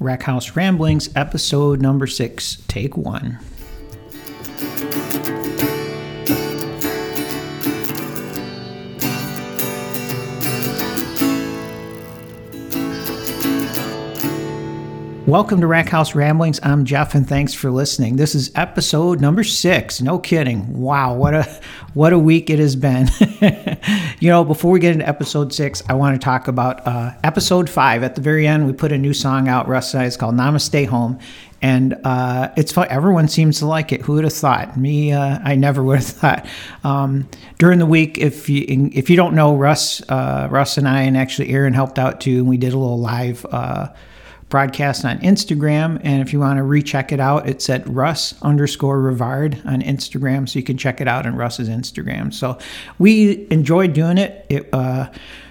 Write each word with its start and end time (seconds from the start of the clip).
Rack 0.00 0.22
House 0.22 0.54
Ramblings, 0.54 1.08
episode 1.16 1.80
number 1.82 2.06
six, 2.06 2.62
take 2.68 2.96
one. 2.96 3.38
Welcome 15.28 15.60
to 15.60 15.66
Rack 15.66 15.90
House 15.90 16.14
Ramblings. 16.14 16.58
I'm 16.62 16.86
Jeff, 16.86 17.14
and 17.14 17.28
thanks 17.28 17.52
for 17.52 17.70
listening. 17.70 18.16
This 18.16 18.34
is 18.34 18.50
episode 18.54 19.20
number 19.20 19.44
six. 19.44 20.00
No 20.00 20.18
kidding. 20.18 20.80
Wow, 20.80 21.16
what 21.16 21.34
a 21.34 21.60
what 21.92 22.14
a 22.14 22.18
week 22.18 22.48
it 22.48 22.58
has 22.58 22.76
been. 22.76 23.10
you 24.20 24.30
know, 24.30 24.42
before 24.42 24.70
we 24.70 24.80
get 24.80 24.94
into 24.94 25.06
episode 25.06 25.52
six, 25.52 25.82
I 25.86 25.92
want 25.92 26.18
to 26.18 26.24
talk 26.24 26.48
about 26.48 26.86
uh, 26.86 27.12
episode 27.22 27.68
five. 27.68 28.02
At 28.02 28.14
the 28.14 28.22
very 28.22 28.46
end, 28.46 28.66
we 28.66 28.72
put 28.72 28.90
a 28.90 28.96
new 28.96 29.12
song 29.12 29.48
out. 29.48 29.68
Russ 29.68 29.92
and 29.92 30.02
I. 30.02 30.06
It's 30.06 30.16
called 30.16 30.34
"Namaste 30.34 30.86
Home," 30.86 31.18
and 31.60 32.00
uh, 32.04 32.50
it's 32.56 32.72
fun. 32.72 32.86
Everyone 32.88 33.28
seems 33.28 33.58
to 33.58 33.66
like 33.66 33.92
it. 33.92 34.00
Who 34.00 34.14
would 34.14 34.24
have 34.24 34.32
thought? 34.32 34.78
Me, 34.78 35.12
uh, 35.12 35.40
I 35.44 35.56
never 35.56 35.82
would 35.82 35.98
have 35.98 36.06
thought. 36.06 36.46
Um, 36.84 37.28
during 37.58 37.80
the 37.80 37.86
week, 37.86 38.16
if 38.16 38.48
you 38.48 38.64
if 38.94 39.10
you 39.10 39.16
don't 39.16 39.34
know, 39.34 39.54
Russ, 39.54 40.00
uh, 40.08 40.48
Russ 40.50 40.78
and 40.78 40.88
I, 40.88 41.02
and 41.02 41.18
actually 41.18 41.50
Aaron 41.50 41.74
helped 41.74 41.98
out 41.98 42.18
too, 42.22 42.38
and 42.38 42.48
we 42.48 42.56
did 42.56 42.72
a 42.72 42.78
little 42.78 42.98
live 42.98 43.44
uh, 43.50 43.88
broadcast 44.48 45.04
on 45.04 45.18
Instagram. 45.18 46.00
And 46.02 46.22
if 46.22 46.32
you 46.32 46.40
want 46.40 46.58
to 46.58 46.62
recheck 46.62 47.12
it 47.12 47.20
out, 47.20 47.48
it's 47.48 47.68
at 47.68 47.86
Russ 47.86 48.34
underscore 48.42 48.98
Rivard 48.98 49.64
on 49.66 49.82
Instagram. 49.82 50.48
So 50.48 50.58
you 50.58 50.64
can 50.64 50.78
check 50.78 51.00
it 51.00 51.08
out 51.08 51.26
on 51.26 51.36
Russ's 51.36 51.68
Instagram. 51.68 52.32
So 52.32 52.58
we 52.98 53.46
enjoyed 53.50 53.92
doing 53.92 54.18
it. 54.18 54.46
It 54.48 54.68
uh, 54.72 55.10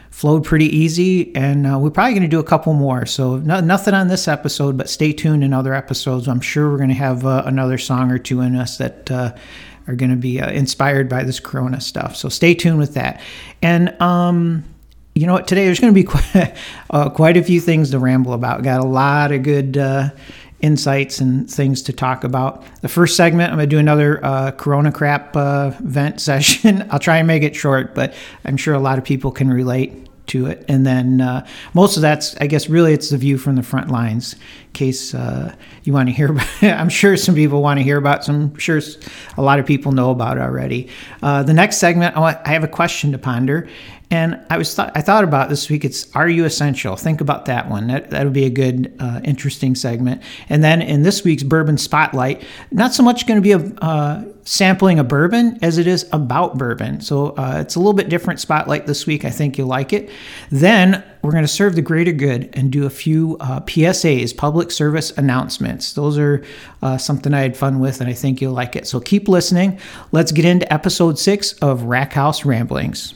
flowed 0.09 0.43
pretty 0.43 0.65
easy, 0.75 1.35
and 1.35 1.67
uh, 1.67 1.77
we're 1.77 1.91
probably 1.91 2.13
going 2.13 2.23
to 2.23 2.27
do 2.27 2.39
a 2.39 2.43
couple 2.43 2.73
more. 2.73 3.05
So 3.05 3.37
no, 3.37 3.59
nothing 3.59 3.93
on 3.93 4.07
this 4.07 4.27
episode, 4.27 4.75
but 4.75 4.89
stay 4.89 5.13
tuned 5.13 5.43
in 5.43 5.53
other 5.53 5.75
episodes. 5.75 6.27
I'm 6.27 6.41
sure 6.41 6.71
we're 6.71 6.77
going 6.77 6.89
to 6.89 6.95
have 6.95 7.23
uh, 7.23 7.43
another 7.45 7.77
song 7.77 8.09
or 8.09 8.17
two 8.17 8.41
in 8.41 8.55
us 8.55 8.79
that 8.79 9.11
uh, 9.11 9.35
are 9.87 9.95
going 9.95 10.09
to 10.09 10.17
be 10.17 10.41
uh, 10.41 10.49
inspired 10.49 11.07
by 11.07 11.23
this 11.23 11.39
Corona 11.39 11.79
stuff. 11.79 12.15
So 12.15 12.29
stay 12.29 12.55
tuned 12.55 12.79
with 12.79 12.95
that. 12.95 13.21
And 13.61 13.89
um, 14.01 14.63
you 15.17 15.25
know 15.25 15.33
what? 15.33 15.47
Today 15.47 15.65
there's 15.65 15.79
going 15.79 15.93
to 15.93 15.99
be 15.99 16.03
quite, 16.07 16.55
uh, 16.89 17.09
quite 17.09 17.37
a 17.37 17.43
few 17.43 17.59
things 17.59 17.91
to 17.91 17.99
ramble 17.99 18.33
about. 18.33 18.63
Got 18.63 18.81
a 18.81 18.87
lot 18.87 19.31
of 19.31 19.43
good 19.43 19.77
uh, 19.77 20.09
insights 20.61 21.19
and 21.19 21.49
things 21.49 21.81
to 21.83 21.93
talk 21.93 22.23
about. 22.23 22.63
The 22.81 22.87
first 22.87 23.17
segment, 23.17 23.51
I'm 23.51 23.57
going 23.57 23.69
to 23.69 23.75
do 23.75 23.79
another 23.79 24.23
uh, 24.23 24.51
Corona 24.51 24.91
crap 24.91 25.35
uh, 25.35 25.71
vent 25.79 26.21
session. 26.21 26.87
I'll 26.91 26.99
try 26.99 27.17
and 27.17 27.27
make 27.27 27.43
it 27.43 27.55
short, 27.55 27.95
but 27.95 28.13
I'm 28.45 28.57
sure 28.57 28.75
a 28.75 28.79
lot 28.79 28.97
of 28.97 29.03
people 29.03 29.31
can 29.31 29.49
relate 29.49 30.03
to 30.27 30.47
it. 30.47 30.65
And 30.67 30.85
then 30.85 31.21
uh, 31.21 31.47
most 31.73 31.95
of 31.95 32.01
that's, 32.01 32.35
I 32.37 32.47
guess, 32.47 32.67
really 32.67 32.91
it's 32.91 33.11
the 33.11 33.17
view 33.17 33.37
from 33.37 33.55
the 33.55 33.63
front 33.63 33.89
lines. 33.89 34.33
In 34.33 34.73
case 34.73 35.15
uh, 35.15 35.55
you 35.83 35.93
want 35.93 36.09
to 36.09 36.13
hear, 36.13 36.31
about, 36.31 36.47
I'm 36.61 36.89
sure 36.89 37.15
some 37.15 37.33
people 37.33 37.61
want 37.61 37.79
to 37.79 37.83
hear 37.83 37.97
about. 37.97 38.25
Some, 38.25 38.57
sure 38.57 38.81
a 39.37 39.41
lot 39.41 39.57
of 39.57 39.65
people 39.65 39.93
know 39.93 40.11
about 40.11 40.37
already. 40.37 40.89
The 41.21 41.53
next 41.53 41.77
segment, 41.77 42.17
I 42.17 42.41
have 42.43 42.65
a 42.65 42.67
question 42.67 43.13
to 43.13 43.17
ponder, 43.17 43.69
and 44.09 44.39
I 44.49 44.57
was 44.57 44.73
th- 44.73 44.89
I 44.95 45.01
thought 45.01 45.25
about 45.25 45.49
this 45.49 45.69
week. 45.69 45.83
It's 45.83 46.13
Are 46.15 46.29
You 46.29 46.45
Essential? 46.45 46.95
Think 46.95 47.19
about 47.19 47.45
that 47.45 47.69
one. 47.69 47.87
That 47.87 48.09
that 48.11 48.23
would 48.23 48.33
be 48.33 48.45
a 48.45 48.49
good, 48.49 48.95
uh, 48.99 49.19
interesting 49.23 49.75
segment. 49.75 50.21
And 50.47 50.63
then 50.63 50.81
in 50.81 51.03
this 51.03 51.25
week's 51.25 51.43
Bourbon 51.43 51.77
Spotlight, 51.77 52.41
not 52.71 52.93
so 52.93 53.03
much 53.03 53.27
going 53.27 53.41
to 53.41 53.41
be 53.41 53.51
a 53.51 53.83
uh, 53.83 54.23
sampling 54.47 54.97
a 54.97 55.03
bourbon 55.03 55.59
as 55.61 55.77
it 55.77 55.87
is 55.87 56.07
about 56.13 56.57
bourbon. 56.57 57.01
So 57.01 57.31
uh, 57.31 57.57
it's 57.59 57.75
a 57.75 57.79
little 57.79 57.93
bit 57.93 58.07
different 58.07 58.39
spotlight 58.39 58.87
this 58.87 59.05
week. 59.05 59.25
I 59.25 59.29
think 59.29 59.57
you'll 59.57 59.67
like 59.67 59.91
it. 59.91 60.09
Then 60.49 61.03
we're 61.21 61.33
going 61.33 61.43
to 61.43 61.49
serve 61.49 61.75
the 61.75 61.81
greater 61.81 62.13
good 62.13 62.49
and 62.53 62.71
do 62.71 62.85
a 62.85 62.89
few 62.89 63.35
uh, 63.41 63.59
PSAs, 63.61 64.35
public 64.35 64.71
service 64.71 65.11
announcements. 65.17 65.91
Those 65.91 66.17
are 66.17 66.45
uh, 66.81 66.97
something 66.97 67.33
I 67.33 67.41
had 67.41 67.57
fun 67.57 67.79
with, 67.79 67.99
and 67.99 68.09
I 68.09 68.13
think 68.13 68.39
you'll 68.39 68.53
like 68.53 68.77
it. 68.77 68.87
So 68.87 69.01
keep 69.01 69.27
listening. 69.27 69.79
Let's 70.13 70.31
get 70.31 70.45
into 70.45 70.71
episode 70.71 71.19
six 71.19 71.51
of 71.53 71.83
Rack 71.83 72.13
House 72.13 72.45
Ramblings. 72.45 73.13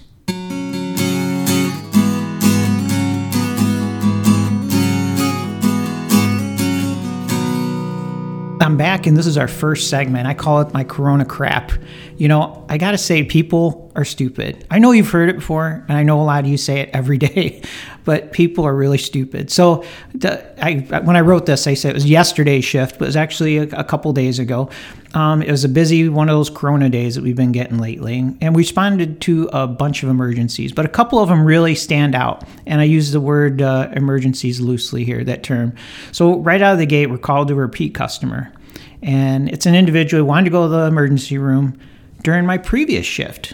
I'm 8.72 8.78
back, 8.78 9.06
and 9.06 9.18
this 9.18 9.28
is 9.28 9.38
our 9.38 9.50
first 9.50 9.90
segment. 9.90 10.28
I 10.28 10.34
call 10.34 10.62
it 10.62 10.72
my 10.72 10.86
Corona 10.86 11.26
crap. 11.26 11.74
You 12.16 12.30
know, 12.30 12.66
I 12.70 12.78
gotta 12.78 12.98
say, 12.98 13.22
people 13.22 13.92
are 13.98 14.06
stupid. 14.06 14.66
I 14.72 14.80
know 14.80 14.94
you've 14.94 15.10
heard 15.10 15.28
it 15.28 15.36
before, 15.36 15.84
and 15.90 15.98
I 15.98 16.04
know 16.04 16.22
a 16.22 16.24
lot 16.24 16.46
of 16.46 16.50
you 16.50 16.56
say 16.56 16.80
it 16.80 16.90
every 16.94 17.18
day, 17.28 17.64
but 18.06 18.32
people 18.32 18.66
are 18.66 18.74
really 18.74 18.98
stupid. 18.98 19.52
So, 19.52 19.84
I, 20.24 21.02
when 21.04 21.18
I 21.18 21.20
wrote 21.20 21.48
this, 21.48 21.68
I 21.68 21.74
said 21.74 21.90
it 21.90 21.96
was 21.96 22.10
yesterday's 22.10 22.64
shift, 22.64 22.98
but 22.98 23.04
it 23.04 23.08
was 23.10 23.18
actually 23.18 23.58
a, 23.58 23.64
a 23.64 23.84
couple 23.84 24.14
days 24.14 24.40
ago. 24.40 24.70
Um, 25.14 25.42
it 25.42 25.52
was 25.52 25.66
a 25.66 25.70
busy 25.70 26.08
one 26.08 26.30
of 26.30 26.34
those 26.38 26.50
Corona 26.50 26.88
days 26.88 27.16
that 27.16 27.26
we've 27.26 27.36
been 27.36 27.52
getting 27.52 27.78
lately, 27.78 28.20
and 28.40 28.56
we 28.56 28.62
responded 28.62 29.20
to 29.24 29.50
a 29.52 29.68
bunch 29.68 30.02
of 30.02 30.08
emergencies, 30.08 30.72
but 30.72 30.86
a 30.86 30.90
couple 30.90 31.20
of 31.20 31.28
them 31.28 31.44
really 31.44 31.76
stand 31.76 32.16
out. 32.16 32.48
And 32.66 32.80
I 32.80 32.86
use 32.86 33.12
the 33.12 33.20
word 33.20 33.62
uh, 33.62 33.90
emergencies 33.92 34.62
loosely 34.62 35.04
here, 35.04 35.26
that 35.26 35.44
term. 35.44 35.76
So, 36.14 36.38
right 36.38 36.62
out 36.62 36.72
of 36.72 36.80
the 36.80 36.86
gate, 36.86 37.08
we're 37.08 37.18
called 37.18 37.50
to 37.50 37.56
repeat 37.56 37.94
customer 37.94 38.54
and 39.02 39.50
it's 39.50 39.66
an 39.66 39.76
individual 39.76 40.24
who 40.24 40.28
wanted 40.28 40.46
to 40.46 40.52
go 40.52 40.64
to 40.64 40.70
the 40.70 40.86
emergency 40.86 41.38
room 41.38 41.80
during 42.24 42.46
my 42.46 42.58
previous 42.58 43.06
shift. 43.06 43.54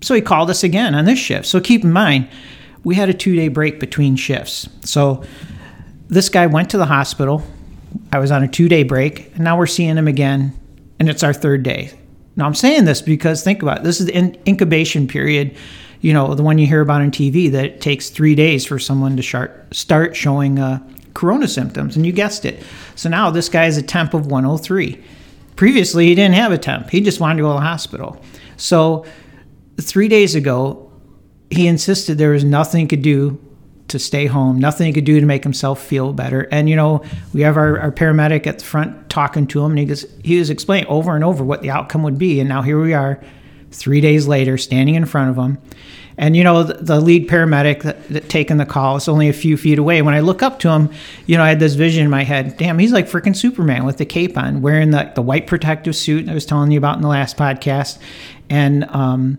So 0.00 0.14
he 0.14 0.20
called 0.20 0.50
us 0.50 0.64
again 0.64 0.94
on 0.94 1.04
this 1.04 1.18
shift. 1.18 1.46
So 1.46 1.60
keep 1.60 1.84
in 1.84 1.92
mind, 1.92 2.28
we 2.84 2.94
had 2.94 3.08
a 3.08 3.14
two 3.14 3.36
day 3.36 3.48
break 3.48 3.78
between 3.78 4.16
shifts. 4.16 4.68
So 4.82 5.22
this 6.08 6.28
guy 6.28 6.46
went 6.46 6.70
to 6.70 6.78
the 6.78 6.86
hospital. 6.86 7.42
I 8.10 8.18
was 8.18 8.30
on 8.30 8.42
a 8.42 8.48
two 8.48 8.68
day 8.68 8.82
break, 8.82 9.34
and 9.34 9.44
now 9.44 9.56
we're 9.56 9.66
seeing 9.66 9.96
him 9.96 10.08
again, 10.08 10.52
and 10.98 11.08
it's 11.08 11.22
our 11.22 11.32
third 11.32 11.62
day. 11.62 11.92
Now 12.36 12.46
I'm 12.46 12.54
saying 12.54 12.84
this 12.84 13.02
because 13.02 13.44
think 13.44 13.62
about 13.62 13.78
it. 13.78 13.84
This 13.84 14.00
is 14.00 14.06
the 14.06 14.14
in- 14.14 14.38
incubation 14.46 15.06
period, 15.06 15.56
you 16.00 16.12
know, 16.12 16.34
the 16.34 16.42
one 16.42 16.58
you 16.58 16.66
hear 16.66 16.80
about 16.80 17.00
on 17.00 17.10
TV 17.10 17.50
that 17.52 17.64
it 17.64 17.80
takes 17.80 18.10
three 18.10 18.34
days 18.34 18.64
for 18.64 18.78
someone 18.78 19.16
to 19.16 19.22
start 19.22 19.74
start 19.74 20.16
showing 20.16 20.58
uh, 20.58 20.80
corona 21.14 21.48
symptoms, 21.48 21.96
and 21.96 22.06
you 22.06 22.12
guessed 22.12 22.44
it. 22.44 22.62
So 22.94 23.08
now 23.08 23.30
this 23.30 23.48
guy 23.48 23.64
has 23.64 23.76
a 23.76 23.82
temp 23.82 24.14
of 24.14 24.26
103. 24.26 25.02
Previously, 25.56 26.06
he 26.06 26.14
didn't 26.14 26.34
have 26.34 26.52
a 26.52 26.58
temp, 26.58 26.90
he 26.90 27.00
just 27.00 27.20
wanted 27.20 27.36
to 27.36 27.42
go 27.42 27.48
to 27.50 27.54
the 27.54 27.60
hospital. 27.60 28.20
So 28.56 29.04
three 29.80 30.08
days 30.08 30.34
ago, 30.34 30.90
he 31.50 31.66
insisted 31.66 32.18
there 32.18 32.30
was 32.30 32.44
nothing 32.44 32.82
he 32.82 32.86
could 32.86 33.02
do 33.02 33.38
to 33.88 33.98
stay 33.98 34.26
home, 34.26 34.58
nothing 34.58 34.86
he 34.86 34.92
could 34.92 35.04
do 35.04 35.20
to 35.20 35.26
make 35.26 35.42
himself 35.42 35.82
feel 35.82 36.12
better. 36.12 36.48
And 36.50 36.68
you 36.68 36.76
know, 36.76 37.04
we 37.34 37.42
have 37.42 37.56
our, 37.56 37.78
our 37.78 37.92
paramedic 37.92 38.46
at 38.46 38.58
the 38.58 38.64
front 38.64 39.10
talking 39.10 39.46
to 39.48 39.62
him, 39.64 39.72
and 39.72 39.78
he 39.78 39.84
goes, 39.84 40.06
he 40.24 40.38
was 40.38 40.50
explaining 40.50 40.88
over 40.88 41.14
and 41.14 41.22
over 41.22 41.44
what 41.44 41.62
the 41.62 41.70
outcome 41.70 42.02
would 42.02 42.18
be. 42.18 42.40
And 42.40 42.48
now 42.48 42.62
here 42.62 42.80
we 42.80 42.94
are, 42.94 43.22
three 43.70 44.00
days 44.00 44.26
later, 44.26 44.56
standing 44.56 44.94
in 44.94 45.04
front 45.04 45.30
of 45.30 45.36
him. 45.36 45.58
And 46.18 46.36
you 46.36 46.44
know, 46.44 46.62
the, 46.62 46.74
the 46.74 47.00
lead 47.00 47.28
paramedic 47.28 47.82
that, 47.82 48.08
that 48.08 48.28
taking 48.28 48.58
the 48.58 48.66
call 48.66 48.96
is 48.96 49.08
only 49.08 49.28
a 49.28 49.32
few 49.32 49.56
feet 49.56 49.78
away. 49.78 50.02
When 50.02 50.14
I 50.14 50.20
look 50.20 50.42
up 50.42 50.58
to 50.60 50.70
him, 50.70 50.90
you 51.26 51.36
know, 51.36 51.44
I 51.44 51.48
had 51.48 51.60
this 51.60 51.74
vision 51.74 52.04
in 52.04 52.10
my 52.10 52.24
head. 52.24 52.56
Damn, 52.56 52.78
he's 52.78 52.92
like 52.92 53.08
freaking 53.08 53.36
Superman 53.36 53.84
with 53.84 53.96
the 53.96 54.04
cape 54.04 54.36
on, 54.36 54.60
wearing 54.60 54.90
the, 54.90 55.10
the 55.14 55.22
white 55.22 55.46
protective 55.46 55.96
suit 55.96 56.28
I 56.28 56.34
was 56.34 56.46
telling 56.46 56.70
you 56.70 56.78
about 56.78 56.96
in 56.96 57.02
the 57.02 57.08
last 57.08 57.36
podcast. 57.36 57.98
And 58.50 58.84
um, 58.90 59.38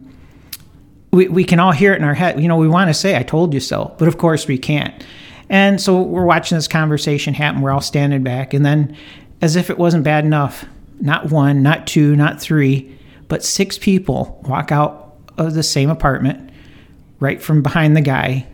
we, 1.12 1.28
we 1.28 1.44
can 1.44 1.60
all 1.60 1.72
hear 1.72 1.94
it 1.94 1.98
in 1.98 2.04
our 2.04 2.16
head. 2.16 2.40
You 2.42 2.48
know, 2.48 2.58
we 2.58 2.68
want 2.68 2.90
to 2.90 2.94
say, 2.94 3.16
I 3.16 3.24
told 3.24 3.54
you 3.54 3.60
so, 3.60 3.96
but 4.00 4.08
of 4.08 4.18
course 4.18 4.48
we 4.48 4.58
can't. 4.58 5.06
And 5.50 5.80
so 5.80 6.02
we're 6.02 6.26
watching 6.26 6.58
this 6.58 6.68
conversation 6.68 7.36
happen. 7.36 7.62
We're 7.62 7.72
all 7.72 7.82
standing 7.82 8.24
back. 8.24 8.54
And 8.54 8.66
then, 8.66 8.98
as 9.42 9.56
if 9.56 9.70
it 9.70 9.78
wasn't 9.78 10.04
bad 10.04 10.26
enough, 10.26 10.66
not 11.00 11.30
one, 11.30 11.62
not 11.62 11.86
two, 11.86 12.16
not 12.16 12.42
three, 12.42 12.98
but 13.28 13.44
six 13.44 13.78
people 13.78 14.42
walk 14.48 14.72
out 14.72 15.16
of 15.38 15.54
the 15.54 15.64
same 15.64 15.90
apartment 15.90 16.50
right 17.24 17.42
from 17.42 17.64
behind 17.64 17.96
the 17.96 18.02
guy 18.02 18.46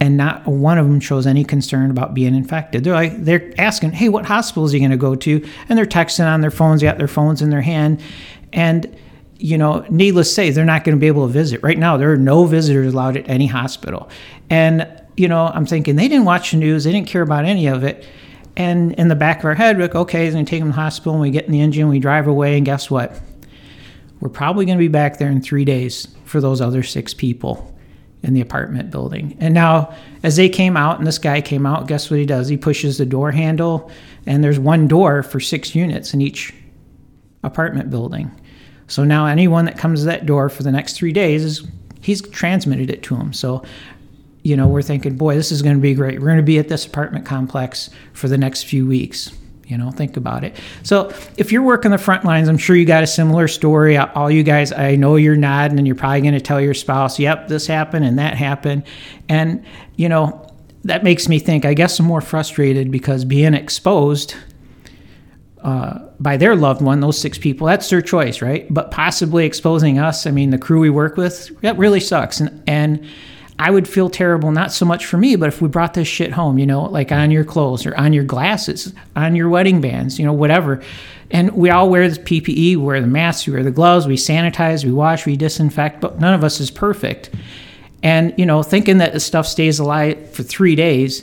and 0.00 0.16
not 0.16 0.46
one 0.46 0.76
of 0.76 0.86
them 0.86 1.00
shows 1.00 1.26
any 1.26 1.44
concern 1.44 1.90
about 1.90 2.12
being 2.12 2.34
infected. 2.34 2.84
They're 2.84 2.92
like 2.92 3.24
they're 3.24 3.54
asking, 3.56 3.92
"Hey, 3.92 4.08
what 4.08 4.26
hospital 4.26 4.66
is 4.66 4.72
he 4.72 4.78
going 4.78 4.90
to 4.90 4.96
go 4.96 5.14
to?" 5.14 5.48
And 5.68 5.78
they're 5.78 5.86
texting 5.86 6.26
on 6.26 6.40
their 6.42 6.50
phones, 6.50 6.80
they 6.80 6.86
got 6.86 6.98
their 6.98 7.08
phones 7.08 7.40
in 7.40 7.50
their 7.50 7.62
hand, 7.62 8.02
and 8.52 8.94
you 9.38 9.56
know, 9.58 9.84
needless 9.90 10.28
to 10.28 10.34
say, 10.34 10.50
they're 10.50 10.64
not 10.64 10.84
going 10.84 10.96
to 10.96 11.00
be 11.00 11.06
able 11.06 11.26
to 11.26 11.32
visit. 11.32 11.62
Right 11.62 11.78
now, 11.78 11.96
there 11.96 12.12
are 12.12 12.16
no 12.16 12.44
visitors 12.44 12.92
allowed 12.92 13.16
at 13.16 13.28
any 13.28 13.46
hospital. 13.46 14.08
And 14.50 14.86
you 15.16 15.28
know, 15.28 15.46
I'm 15.46 15.66
thinking 15.66 15.96
they 15.96 16.08
didn't 16.08 16.24
watch 16.24 16.50
the 16.50 16.58
news, 16.58 16.84
they 16.84 16.92
didn't 16.92 17.08
care 17.08 17.22
about 17.22 17.44
any 17.44 17.66
of 17.66 17.84
it. 17.84 18.06
And 18.56 18.92
in 18.92 19.08
the 19.08 19.16
back 19.16 19.38
of 19.38 19.46
our 19.46 19.54
head, 19.54 19.76
we're 19.76 19.84
like, 19.84 19.94
okay, 19.94 20.24
he's 20.24 20.34
going 20.34 20.44
to 20.44 20.50
take 20.50 20.60
them 20.60 20.70
to 20.70 20.76
the 20.76 20.80
hospital, 20.80 21.12
and 21.12 21.22
we 21.22 21.30
get 21.30 21.46
in 21.46 21.52
the 21.52 21.60
engine, 21.60 21.88
we 21.88 21.98
drive 21.98 22.26
away, 22.26 22.56
and 22.56 22.66
guess 22.66 22.90
what? 22.90 23.20
We're 24.20 24.28
probably 24.28 24.66
going 24.66 24.78
to 24.78 24.82
be 24.82 24.88
back 24.88 25.18
there 25.18 25.30
in 25.30 25.40
three 25.40 25.64
days 25.64 26.08
for 26.24 26.40
those 26.40 26.60
other 26.60 26.82
six 26.82 27.14
people 27.14 27.73
in 28.24 28.34
the 28.34 28.40
apartment 28.40 28.90
building. 28.90 29.36
And 29.40 29.54
now, 29.54 29.94
as 30.22 30.36
they 30.36 30.48
came 30.48 30.76
out 30.76 30.98
and 30.98 31.06
this 31.06 31.18
guy 31.18 31.40
came 31.40 31.66
out, 31.66 31.86
guess 31.86 32.10
what 32.10 32.18
he 32.18 32.26
does? 32.26 32.48
He 32.48 32.56
pushes 32.56 32.98
the 32.98 33.06
door 33.06 33.30
handle, 33.30 33.90
and 34.26 34.42
there's 34.42 34.58
one 34.58 34.88
door 34.88 35.22
for 35.22 35.40
six 35.40 35.74
units 35.74 36.14
in 36.14 36.20
each 36.20 36.52
apartment 37.42 37.90
building. 37.90 38.30
So 38.88 39.04
now, 39.04 39.26
anyone 39.26 39.66
that 39.66 39.78
comes 39.78 40.00
to 40.00 40.06
that 40.06 40.26
door 40.26 40.48
for 40.48 40.62
the 40.62 40.72
next 40.72 40.96
three 40.96 41.12
days 41.12 41.44
is 41.44 41.66
he's 42.00 42.22
transmitted 42.22 42.90
it 42.90 43.02
to 43.04 43.16
them. 43.16 43.32
So 43.32 43.62
you 44.44 44.56
know, 44.56 44.68
we're 44.68 44.82
thinking, 44.82 45.16
boy, 45.16 45.34
this 45.34 45.50
is 45.50 45.62
going 45.62 45.74
to 45.74 45.80
be 45.80 45.94
great. 45.94 46.20
We're 46.20 46.26
going 46.26 46.36
to 46.36 46.42
be 46.42 46.58
at 46.58 46.68
this 46.68 46.84
apartment 46.84 47.24
complex 47.24 47.88
for 48.12 48.28
the 48.28 48.36
next 48.36 48.64
few 48.64 48.86
weeks. 48.86 49.32
You 49.66 49.78
know, 49.78 49.90
think 49.90 50.16
about 50.16 50.44
it. 50.44 50.56
So, 50.82 51.12
if 51.38 51.50
you're 51.50 51.62
working 51.62 51.90
the 51.90 51.98
front 51.98 52.24
lines, 52.24 52.48
I'm 52.48 52.58
sure 52.58 52.76
you 52.76 52.84
got 52.84 53.02
a 53.02 53.06
similar 53.06 53.48
story. 53.48 53.96
All 53.96 54.30
you 54.30 54.42
guys, 54.42 54.72
I 54.72 54.96
know 54.96 55.16
you're 55.16 55.36
nodding 55.36 55.78
and 55.78 55.86
you're 55.86 55.96
probably 55.96 56.20
going 56.20 56.34
to 56.34 56.40
tell 56.40 56.60
your 56.60 56.74
spouse, 56.74 57.18
yep, 57.18 57.48
this 57.48 57.66
happened 57.66 58.04
and 58.04 58.18
that 58.18 58.36
happened. 58.36 58.84
And, 59.28 59.64
you 59.96 60.08
know, 60.08 60.46
that 60.84 61.02
makes 61.02 61.28
me 61.28 61.38
think, 61.38 61.64
I 61.64 61.72
guess 61.72 61.98
I'm 61.98 62.04
more 62.04 62.20
frustrated 62.20 62.90
because 62.90 63.24
being 63.24 63.54
exposed 63.54 64.34
uh, 65.62 66.00
by 66.20 66.36
their 66.36 66.54
loved 66.54 66.82
one, 66.82 67.00
those 67.00 67.18
six 67.18 67.38
people, 67.38 67.66
that's 67.66 67.88
their 67.88 68.02
choice, 68.02 68.42
right? 68.42 68.66
But 68.72 68.90
possibly 68.90 69.46
exposing 69.46 69.98
us, 69.98 70.26
I 70.26 70.30
mean, 70.30 70.50
the 70.50 70.58
crew 70.58 70.80
we 70.80 70.90
work 70.90 71.16
with, 71.16 71.58
that 71.62 71.78
really 71.78 72.00
sucks. 72.00 72.38
And, 72.38 72.62
and 72.66 73.08
I 73.58 73.70
would 73.70 73.86
feel 73.86 74.10
terrible, 74.10 74.50
not 74.50 74.72
so 74.72 74.84
much 74.84 75.06
for 75.06 75.16
me, 75.16 75.36
but 75.36 75.48
if 75.48 75.62
we 75.62 75.68
brought 75.68 75.94
this 75.94 76.08
shit 76.08 76.32
home, 76.32 76.58
you 76.58 76.66
know, 76.66 76.82
like 76.82 77.12
on 77.12 77.30
your 77.30 77.44
clothes 77.44 77.86
or 77.86 77.96
on 77.96 78.12
your 78.12 78.24
glasses, 78.24 78.92
on 79.14 79.36
your 79.36 79.48
wedding 79.48 79.80
bands, 79.80 80.18
you 80.18 80.24
know, 80.24 80.32
whatever. 80.32 80.82
And 81.30 81.52
we 81.52 81.70
all 81.70 81.88
wear 81.88 82.08
the 82.08 82.20
PPE, 82.20 82.56
we 82.56 82.76
wear 82.76 83.00
the 83.00 83.06
masks, 83.06 83.46
we 83.46 83.52
wear 83.52 83.62
the 83.62 83.70
gloves, 83.70 84.06
we 84.06 84.16
sanitize, 84.16 84.84
we 84.84 84.92
wash, 84.92 85.24
we 85.24 85.36
disinfect, 85.36 86.00
but 86.00 86.18
none 86.18 86.34
of 86.34 86.42
us 86.42 86.58
is 86.60 86.70
perfect. 86.70 87.30
And, 88.02 88.34
you 88.36 88.44
know, 88.44 88.62
thinking 88.62 88.98
that 88.98 89.12
the 89.12 89.20
stuff 89.20 89.46
stays 89.46 89.78
alive 89.78 90.30
for 90.30 90.42
three 90.42 90.74
days, 90.74 91.22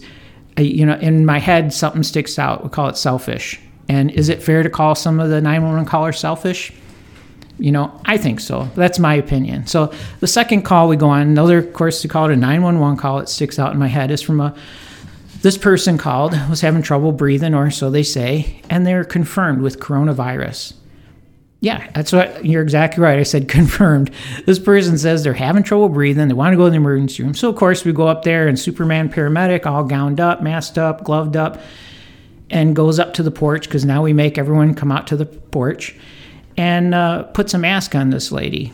you 0.58 0.86
know, 0.86 0.96
in 0.96 1.26
my 1.26 1.40
head, 1.40 1.74
something 1.74 2.04
sticks 2.04 2.40
out. 2.40 2.64
We 2.64 2.70
call 2.70 2.88
it 2.88 2.98
selfish 2.98 3.60
and 3.92 4.10
is 4.12 4.30
it 4.30 4.42
fair 4.42 4.64
to 4.64 4.70
call 4.70 4.96
some 4.96 5.20
of 5.20 5.30
the 5.30 5.42
911 5.42 5.86
callers 5.86 6.18
selfish? 6.18 6.72
You 7.62 7.72
know, 7.72 8.02
I 8.06 8.18
think 8.18 8.40
so. 8.40 8.68
That's 8.74 8.98
my 8.98 9.14
opinion. 9.14 9.68
So 9.68 9.94
the 10.20 10.26
second 10.26 10.64
call 10.64 10.88
we 10.88 10.96
go 10.96 11.10
on, 11.10 11.22
another, 11.22 11.60
of 11.60 11.74
course, 11.74 12.04
we 12.04 12.10
call 12.10 12.26
it 12.26 12.34
a 12.34 12.36
911 12.36 12.98
call. 12.98 13.20
It 13.20 13.30
sticks 13.30 13.60
out 13.60 13.72
in 13.72 13.78
my 13.78 13.88
head 13.88 14.10
is 14.10 14.20
from 14.20 14.42
a 14.42 14.56
this 15.44 15.60
person 15.60 16.00
called 16.00 16.34
was 16.50 16.62
having 16.62 16.82
trouble 16.82 17.12
breathing, 17.12 17.54
or 17.54 17.70
so 17.70 17.92
they 17.92 18.02
say, 18.02 18.62
and 18.70 18.86
they're 18.86 19.04
confirmed 19.04 19.62
with 19.62 19.80
coronavirus. 19.80 20.74
Yeah, 21.60 21.88
that's 21.94 22.12
what 22.12 22.44
you're 22.44 22.64
exactly 22.64 23.04
right. 23.04 23.20
I 23.20 23.24
said 23.24 23.48
confirmed. 23.48 24.10
This 24.48 24.58
person 24.58 24.98
says 24.98 25.24
they're 25.24 25.34
having 25.34 25.62
trouble 25.62 25.90
breathing. 25.90 26.30
They 26.30 26.34
want 26.34 26.54
to 26.54 26.58
go 26.58 26.66
to 26.66 26.72
the 26.72 26.78
emergency 26.78 27.22
room. 27.22 27.36
So, 27.36 27.48
of 27.48 27.58
course, 27.58 27.86
we 27.86 27.94
go 27.94 28.08
up 28.08 28.24
there 28.24 28.48
and 28.48 28.60
Superman 28.60 29.08
paramedic, 29.08 29.68
all 29.68 29.84
gowned 29.84 30.20
up, 30.20 30.42
masked 30.42 30.80
up, 30.80 31.04
gloved 31.04 31.36
up 31.36 31.62
and 32.50 32.76
goes 32.76 32.98
up 33.00 33.14
to 33.14 33.24
the 33.24 33.32
porch 33.32 33.66
because 33.66 33.86
now 33.86 34.02
we 34.02 34.14
make 34.14 34.40
everyone 34.40 34.74
come 34.74 34.92
out 34.92 35.06
to 35.08 35.16
the 35.16 35.26
porch 35.28 35.96
and 36.58 36.94
uh, 36.94 37.24
puts 37.24 37.54
a 37.54 37.58
mask 37.58 37.96
on 37.96 38.10
this 38.10 38.32
lady. 38.32 38.74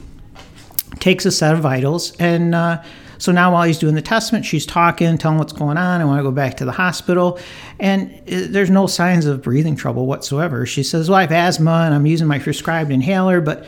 Takes 1.00 1.26
a 1.26 1.32
set 1.32 1.54
of 1.54 1.62
vitals. 1.62 2.16
And 2.18 2.56
uh, 2.56 2.84
so 3.18 3.32
now 3.32 3.54
while 3.54 3.64
he's 3.64 3.80
doing 3.80 3.96
the 3.96 4.02
testament, 4.02 4.46
she's 4.46 4.66
talking, 4.66 5.18
telling 5.18 5.38
what's 5.38 5.54
going 5.54 5.78
on. 5.78 6.02
I 6.02 6.06
want 6.06 6.20
to 6.20 6.24
go 6.24 6.32
back 6.32 6.58
to 6.58 6.66
the 6.66 6.72
hospital. 6.72 7.40
And 7.80 8.12
uh, 8.32 8.48
there's 8.50 8.70
no 8.70 8.88
signs 8.88 9.26
of 9.26 9.42
breathing 9.42 9.76
trouble 9.76 10.06
whatsoever. 10.06 10.66
She 10.66 10.84
says, 10.84 11.10
Well, 11.10 11.18
I 11.18 11.22
have 11.22 11.32
asthma 11.32 11.84
and 11.86 11.94
I'm 11.94 12.06
using 12.06 12.28
my 12.28 12.40
prescribed 12.40 12.92
inhaler, 12.92 13.42
but 13.42 13.66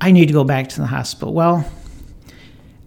I 0.00 0.12
need 0.12 0.26
to 0.26 0.32
go 0.32 0.44
back 0.44 0.68
to 0.70 0.80
the 0.80 0.86
hospital. 0.86 1.34
Well, 1.34 1.64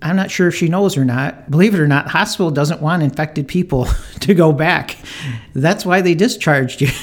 I'm 0.01 0.15
not 0.15 0.29
sure 0.29 0.47
if 0.47 0.55
she 0.55 0.67
knows 0.67 0.95
or 0.95 1.03
not. 1.03 1.49
Believe 1.49 1.73
it 1.73 1.79
or 1.79 1.87
not, 1.87 2.07
hospital 2.07 2.51
doesn't 2.51 2.81
want 2.81 3.01
infected 3.01 3.47
people 3.47 3.87
to 4.19 4.33
go 4.35 4.51
back. 4.51 4.97
That's 5.53 5.85
why 5.85 6.01
they 6.01 6.13
discharged 6.13 6.81
you. 6.81 6.87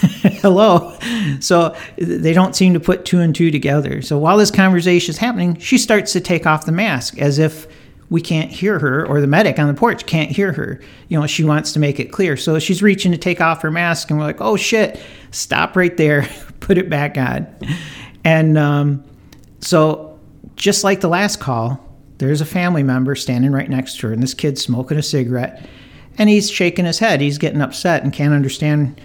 Hello. 0.40 0.96
So 1.40 1.76
they 1.96 2.32
don't 2.32 2.54
seem 2.54 2.74
to 2.74 2.80
put 2.80 3.04
two 3.04 3.20
and 3.20 3.34
two 3.34 3.50
together. 3.50 4.00
So 4.00 4.16
while 4.16 4.36
this 4.36 4.50
conversation 4.50 5.10
is 5.10 5.18
happening, 5.18 5.58
she 5.58 5.76
starts 5.76 6.12
to 6.12 6.20
take 6.20 6.46
off 6.46 6.66
the 6.66 6.72
mask 6.72 7.18
as 7.18 7.38
if 7.38 7.66
we 8.10 8.20
can't 8.20 8.50
hear 8.50 8.78
her 8.78 9.04
or 9.06 9.20
the 9.20 9.26
medic 9.26 9.58
on 9.58 9.66
the 9.66 9.74
porch 9.74 10.06
can't 10.06 10.30
hear 10.30 10.52
her. 10.52 10.80
You 11.08 11.18
know, 11.18 11.26
she 11.26 11.42
wants 11.42 11.72
to 11.72 11.80
make 11.80 11.98
it 11.98 12.12
clear. 12.12 12.36
So 12.36 12.58
she's 12.60 12.82
reaching 12.82 13.10
to 13.10 13.18
take 13.18 13.40
off 13.40 13.62
her 13.62 13.72
mask 13.72 14.10
and 14.10 14.18
we're 14.18 14.26
like, 14.26 14.40
"Oh 14.40 14.56
shit. 14.56 15.00
Stop 15.32 15.74
right 15.74 15.96
there. 15.96 16.28
put 16.60 16.78
it 16.78 16.88
back 16.88 17.18
on." 17.18 17.46
And 18.22 18.56
um, 18.56 19.04
so 19.60 20.18
just 20.54 20.84
like 20.84 21.00
the 21.00 21.08
last 21.08 21.40
call, 21.40 21.83
there's 22.18 22.40
a 22.40 22.46
family 22.46 22.82
member 22.82 23.14
standing 23.14 23.52
right 23.52 23.68
next 23.68 23.98
to 23.98 24.08
her, 24.08 24.12
and 24.12 24.22
this 24.22 24.34
kid's 24.34 24.62
smoking 24.62 24.98
a 24.98 25.02
cigarette, 25.02 25.66
and 26.18 26.28
he's 26.28 26.50
shaking 26.50 26.84
his 26.84 26.98
head. 26.98 27.20
He's 27.20 27.38
getting 27.38 27.60
upset 27.60 28.02
and 28.02 28.12
can't 28.12 28.34
understand 28.34 29.00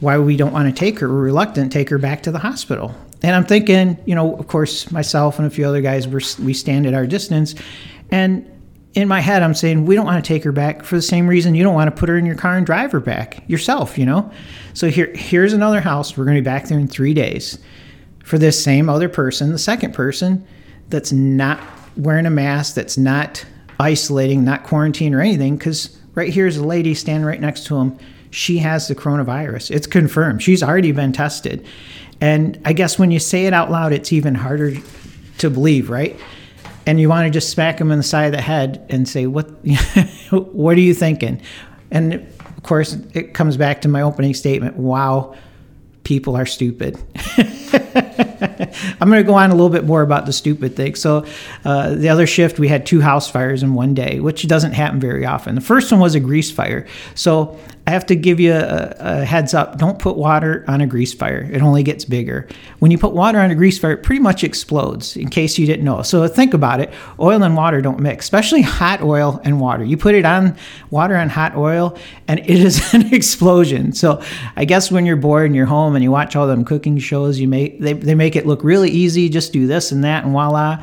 why 0.00 0.18
we 0.18 0.36
don't 0.36 0.52
want 0.52 0.74
to 0.74 0.78
take 0.78 0.98
her. 0.98 1.08
We're 1.08 1.22
reluctant 1.22 1.70
to 1.70 1.78
take 1.78 1.88
her 1.90 1.98
back 1.98 2.24
to 2.24 2.32
the 2.32 2.40
hospital. 2.40 2.94
And 3.22 3.36
I'm 3.36 3.44
thinking, 3.44 3.96
you 4.04 4.16
know, 4.16 4.34
of 4.34 4.48
course, 4.48 4.90
myself 4.90 5.38
and 5.38 5.46
a 5.46 5.50
few 5.50 5.64
other 5.64 5.80
guys, 5.80 6.08
we 6.38 6.52
stand 6.52 6.86
at 6.86 6.94
our 6.94 7.06
distance. 7.06 7.54
And 8.10 8.48
in 8.94 9.06
my 9.06 9.20
head, 9.20 9.44
I'm 9.44 9.54
saying, 9.54 9.86
we 9.86 9.94
don't 9.94 10.04
want 10.04 10.22
to 10.22 10.28
take 10.28 10.42
her 10.42 10.50
back 10.50 10.82
for 10.82 10.96
the 10.96 11.02
same 11.02 11.28
reason 11.28 11.54
you 11.54 11.62
don't 11.62 11.74
want 11.74 11.94
to 11.94 11.98
put 11.98 12.08
her 12.08 12.18
in 12.18 12.26
your 12.26 12.34
car 12.34 12.56
and 12.56 12.66
drive 12.66 12.90
her 12.90 13.00
back 13.00 13.48
yourself, 13.48 13.96
you 13.96 14.04
know? 14.04 14.30
So 14.74 14.90
here, 14.90 15.12
here's 15.14 15.52
another 15.52 15.80
house. 15.80 16.16
We're 16.16 16.24
going 16.24 16.34
to 16.34 16.42
be 16.42 16.44
back 16.44 16.66
there 16.66 16.78
in 16.78 16.88
three 16.88 17.14
days 17.14 17.58
for 18.24 18.38
this 18.38 18.62
same 18.62 18.88
other 18.88 19.08
person, 19.08 19.52
the 19.52 19.58
second 19.58 19.94
person 19.94 20.44
that's 20.88 21.12
not 21.12 21.60
wearing 21.96 22.26
a 22.26 22.30
mask 22.30 22.74
that's 22.74 22.96
not 22.96 23.44
isolating, 23.78 24.44
not 24.44 24.64
quarantine 24.64 25.14
or 25.14 25.20
anything, 25.20 25.56
because 25.56 25.96
right 26.14 26.32
here's 26.32 26.56
a 26.56 26.64
lady 26.64 26.94
standing 26.94 27.26
right 27.26 27.40
next 27.40 27.66
to 27.66 27.76
him. 27.76 27.98
She 28.30 28.58
has 28.58 28.88
the 28.88 28.94
coronavirus. 28.94 29.70
It's 29.70 29.86
confirmed. 29.86 30.42
She's 30.42 30.62
already 30.62 30.92
been 30.92 31.12
tested. 31.12 31.66
And 32.20 32.60
I 32.64 32.72
guess 32.72 32.98
when 32.98 33.10
you 33.10 33.18
say 33.18 33.46
it 33.46 33.52
out 33.52 33.70
loud, 33.70 33.92
it's 33.92 34.12
even 34.12 34.34
harder 34.34 34.74
to 35.38 35.50
believe, 35.50 35.90
right? 35.90 36.18
And 36.86 37.00
you 37.00 37.08
want 37.08 37.26
to 37.26 37.30
just 37.30 37.50
smack 37.50 37.80
him 37.80 37.90
in 37.90 37.98
the 37.98 38.04
side 38.04 38.26
of 38.26 38.32
the 38.32 38.40
head 38.40 38.84
and 38.88 39.08
say, 39.08 39.26
"What? 39.26 39.46
what 40.30 40.76
are 40.76 40.80
you 40.80 40.94
thinking?" 40.94 41.42
And 41.90 42.14
of 42.14 42.62
course, 42.62 42.94
it 43.12 43.34
comes 43.34 43.56
back 43.56 43.82
to 43.82 43.88
my 43.88 44.02
opening 44.02 44.34
statement. 44.34 44.76
Wow, 44.76 45.34
people 46.04 46.36
are 46.36 46.46
stupid. 46.46 46.96
I'm 49.00 49.08
going 49.08 49.22
to 49.22 49.26
go 49.26 49.34
on 49.34 49.50
a 49.50 49.54
little 49.54 49.70
bit 49.70 49.84
more 49.84 50.02
about 50.02 50.26
the 50.26 50.32
stupid 50.32 50.76
thing. 50.76 50.94
So, 50.94 51.24
uh, 51.64 51.94
the 51.94 52.08
other 52.08 52.26
shift, 52.26 52.58
we 52.58 52.68
had 52.68 52.86
two 52.86 53.00
house 53.00 53.30
fires 53.30 53.62
in 53.62 53.74
one 53.74 53.94
day, 53.94 54.20
which 54.20 54.46
doesn't 54.46 54.72
happen 54.72 55.00
very 55.00 55.26
often. 55.26 55.54
The 55.54 55.60
first 55.60 55.90
one 55.90 56.00
was 56.00 56.14
a 56.14 56.20
grease 56.20 56.50
fire. 56.50 56.86
So, 57.14 57.58
I 57.86 57.90
have 57.90 58.06
to 58.06 58.14
give 58.14 58.38
you 58.38 58.52
a, 58.52 58.94
a, 59.00 59.24
heads 59.24 59.54
up 59.54 59.76
don't 59.76 59.98
put 59.98 60.16
water 60.16 60.64
on 60.68 60.80
a 60.80 60.86
grease 60.86 61.12
fire, 61.12 61.48
it 61.52 61.62
only 61.62 61.82
gets 61.82 62.04
bigger. 62.04 62.46
When 62.78 62.92
you 62.92 62.98
put 62.98 63.12
water 63.12 63.40
on 63.40 63.50
a 63.50 63.56
grease 63.56 63.78
fire, 63.78 63.92
it 63.92 64.04
pretty 64.04 64.20
much 64.20 64.44
explodes, 64.44 65.16
in 65.16 65.28
case 65.30 65.58
you 65.58 65.66
didn't 65.66 65.84
know. 65.84 66.02
So, 66.02 66.26
think 66.28 66.54
about 66.54 66.80
it 66.80 66.92
oil 67.18 67.42
and 67.42 67.56
water 67.56 67.80
don't 67.80 68.00
mix, 68.00 68.24
especially 68.24 68.62
hot 68.62 69.02
oil 69.02 69.40
and 69.44 69.60
water. 69.60 69.84
You 69.84 69.96
put 69.96 70.14
it 70.14 70.24
on 70.24 70.56
water 70.90 71.16
on 71.16 71.28
hot 71.28 71.56
oil, 71.56 71.98
and 72.28 72.38
it 72.40 72.50
is 72.50 72.94
an 72.94 73.12
explosion. 73.12 73.92
So, 73.92 74.22
I 74.56 74.64
guess 74.64 74.90
when 74.90 75.04
you're 75.04 75.16
bored 75.16 75.46
and 75.46 75.54
you're 75.54 75.66
home 75.66 75.96
and 75.96 76.04
you 76.04 76.10
watch 76.10 76.36
all 76.36 76.46
them 76.46 76.64
cooking 76.64 76.98
shows, 76.98 77.40
you 77.40 77.48
make 77.48 77.80
they, 77.80 77.94
they 77.94 78.14
make 78.14 78.36
it 78.36 78.46
look 78.46 78.62
really 78.62 78.71
easy. 78.80 79.28
Just 79.28 79.52
do 79.52 79.66
this 79.66 79.92
and 79.92 80.04
that, 80.04 80.24
and 80.24 80.32
voila. 80.32 80.82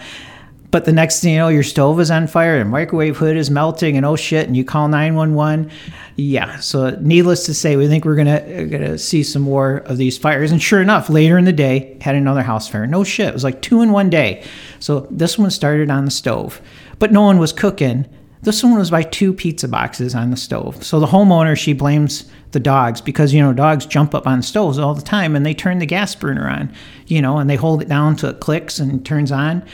But 0.71 0.85
the 0.85 0.91
next 0.91 1.21
thing 1.21 1.33
you 1.33 1.39
know, 1.39 1.47
your 1.47 1.63
stove 1.63 1.99
is 1.99 2.11
on 2.11 2.27
fire 2.27 2.59
and 2.59 2.69
microwave 2.69 3.17
hood 3.17 3.37
is 3.37 3.49
melting, 3.49 3.97
and 3.97 4.05
oh 4.05 4.15
shit, 4.15 4.45
and 4.45 4.55
you 4.55 4.63
call 4.63 4.87
911. 4.87 5.71
Yeah, 6.15 6.59
so 6.59 6.91
needless 7.01 7.45
to 7.45 7.53
say, 7.53 7.75
we 7.75 7.87
think 7.87 8.05
we're 8.05 8.15
gonna 8.15 8.67
gonna 8.67 8.97
see 8.97 9.23
some 9.23 9.41
more 9.41 9.77
of 9.77 9.97
these 9.97 10.17
fires. 10.17 10.51
And 10.51 10.61
sure 10.61 10.81
enough, 10.81 11.09
later 11.09 11.37
in 11.37 11.45
the 11.45 11.53
day, 11.53 11.97
had 12.01 12.15
another 12.15 12.43
house 12.43 12.67
fire. 12.67 12.85
No 12.85 13.03
shit, 13.03 13.29
it 13.29 13.33
was 13.33 13.43
like 13.43 13.61
two 13.61 13.81
in 13.81 13.91
one 13.91 14.11
day. 14.11 14.43
So 14.79 15.07
this 15.09 15.39
one 15.39 15.49
started 15.49 15.89
on 15.89 16.05
the 16.05 16.11
stove, 16.11 16.61
but 16.99 17.11
no 17.11 17.21
one 17.21 17.39
was 17.39 17.51
cooking. 17.51 18.05
This 18.41 18.63
one 18.63 18.77
was 18.77 18.89
by 18.89 19.03
two 19.03 19.33
pizza 19.33 19.67
boxes 19.67 20.15
on 20.15 20.31
the 20.31 20.37
stove. 20.37 20.81
So 20.83 20.99
the 20.99 21.07
homeowner, 21.07 21.57
she 21.57 21.73
blames 21.73 22.29
the 22.51 22.59
dogs 22.59 23.01
because, 23.01 23.33
you 23.33 23.41
know, 23.41 23.51
dogs 23.51 23.85
jump 23.85 24.15
up 24.15 24.25
on 24.25 24.41
stoves 24.41 24.79
all 24.79 24.93
the 24.93 25.01
time 25.01 25.35
and 25.35 25.45
they 25.45 25.53
turn 25.53 25.79
the 25.79 25.85
gas 25.85 26.15
burner 26.15 26.47
on, 26.47 26.73
you 27.07 27.21
know, 27.21 27.37
and 27.37 27.49
they 27.49 27.57
hold 27.57 27.81
it 27.81 27.89
down 27.89 28.15
till 28.15 28.29
it 28.29 28.39
clicks 28.39 28.79
and 28.79 29.05
turns 29.05 29.31
on. 29.31 29.65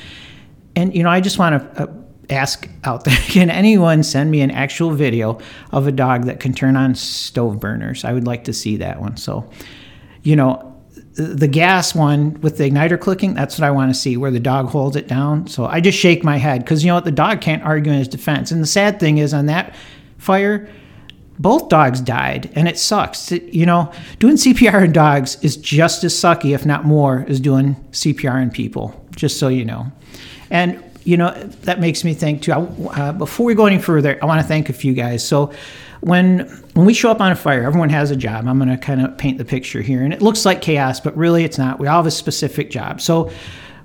And, 0.75 0.95
you 0.95 1.03
know, 1.03 1.09
I 1.09 1.21
just 1.21 1.37
want 1.37 1.75
to 1.75 1.83
uh, 1.83 1.93
ask 2.31 2.67
out 2.83 3.03
there 3.03 3.15
can 3.27 3.51
anyone 3.51 4.01
send 4.01 4.31
me 4.31 4.41
an 4.41 4.49
actual 4.49 4.91
video 4.91 5.39
of 5.71 5.85
a 5.85 5.91
dog 5.91 6.25
that 6.25 6.39
can 6.39 6.53
turn 6.53 6.75
on 6.75 6.95
stove 6.95 7.59
burners? 7.59 8.03
I 8.03 8.13
would 8.13 8.25
like 8.25 8.45
to 8.45 8.53
see 8.53 8.77
that 8.77 8.99
one. 8.99 9.15
So, 9.15 9.47
you 10.23 10.35
know, 10.35 10.74
the 11.15 11.47
gas 11.47 11.95
one 11.95 12.39
with 12.41 12.57
the 12.57 12.69
igniter 12.69 12.99
clicking, 12.99 13.33
that's 13.33 13.57
what 13.57 13.65
I 13.65 13.71
want 13.71 13.93
to 13.93 13.99
see, 13.99 14.17
where 14.17 14.31
the 14.31 14.39
dog 14.39 14.67
holds 14.67 14.95
it 14.97 15.07
down. 15.07 15.47
So 15.47 15.65
I 15.65 15.79
just 15.79 15.97
shake 15.97 16.23
my 16.23 16.37
head 16.37 16.61
because 16.61 16.83
you 16.83 16.89
know 16.89 16.95
what? 16.95 17.05
The 17.05 17.11
dog 17.11 17.39
can't 17.39 17.63
argue 17.63 17.91
in 17.91 17.99
his 17.99 18.09
defense. 18.09 18.51
And 18.51 18.61
the 18.61 18.67
sad 18.67 18.99
thing 18.99 19.17
is, 19.17 19.33
on 19.33 19.45
that 19.45 19.75
fire, 20.17 20.69
both 21.39 21.69
dogs 21.69 22.01
died, 22.01 22.51
and 22.55 22.67
it 22.67 22.77
sucks. 22.77 23.31
You 23.31 23.65
know, 23.65 23.91
doing 24.19 24.35
CPR 24.35 24.85
in 24.85 24.91
dogs 24.91 25.37
is 25.41 25.55
just 25.55 26.03
as 26.03 26.13
sucky, 26.13 26.53
if 26.53 26.65
not 26.65 26.85
more, 26.85 27.25
as 27.29 27.39
doing 27.39 27.75
CPR 27.91 28.41
in 28.41 28.49
people, 28.49 29.05
just 29.15 29.39
so 29.39 29.47
you 29.47 29.63
know. 29.63 29.91
And, 30.49 30.83
you 31.05 31.17
know, 31.17 31.31
that 31.63 31.79
makes 31.79 32.03
me 32.03 32.13
think 32.13 32.41
too. 32.41 32.51
Uh, 32.51 33.13
before 33.13 33.45
we 33.45 33.55
go 33.55 33.65
any 33.65 33.79
further, 33.79 34.19
I 34.21 34.25
want 34.25 34.41
to 34.41 34.47
thank 34.47 34.69
a 34.69 34.73
few 34.73 34.93
guys. 34.93 35.25
So, 35.25 35.53
when 36.05 36.41
when 36.73 36.85
we 36.85 36.93
show 36.93 37.09
up 37.09 37.19
on 37.19 37.31
a 37.31 37.35
fire, 37.35 37.63
everyone 37.63 37.89
has 37.89 38.11
a 38.11 38.15
job. 38.15 38.47
I'm 38.47 38.59
going 38.59 38.69
to 38.69 38.77
kind 38.77 39.01
of 39.01 39.17
paint 39.17 39.39
the 39.39 39.45
picture 39.45 39.81
here, 39.81 40.03
and 40.03 40.13
it 40.13 40.21
looks 40.21 40.45
like 40.45 40.61
chaos, 40.61 40.99
but 40.99 41.17
really 41.17 41.43
it's 41.43 41.57
not. 41.57 41.79
We 41.79 41.87
all 41.87 41.97
have 41.97 42.05
a 42.05 42.11
specific 42.11 42.69
job. 42.69 43.01
So 43.01 43.31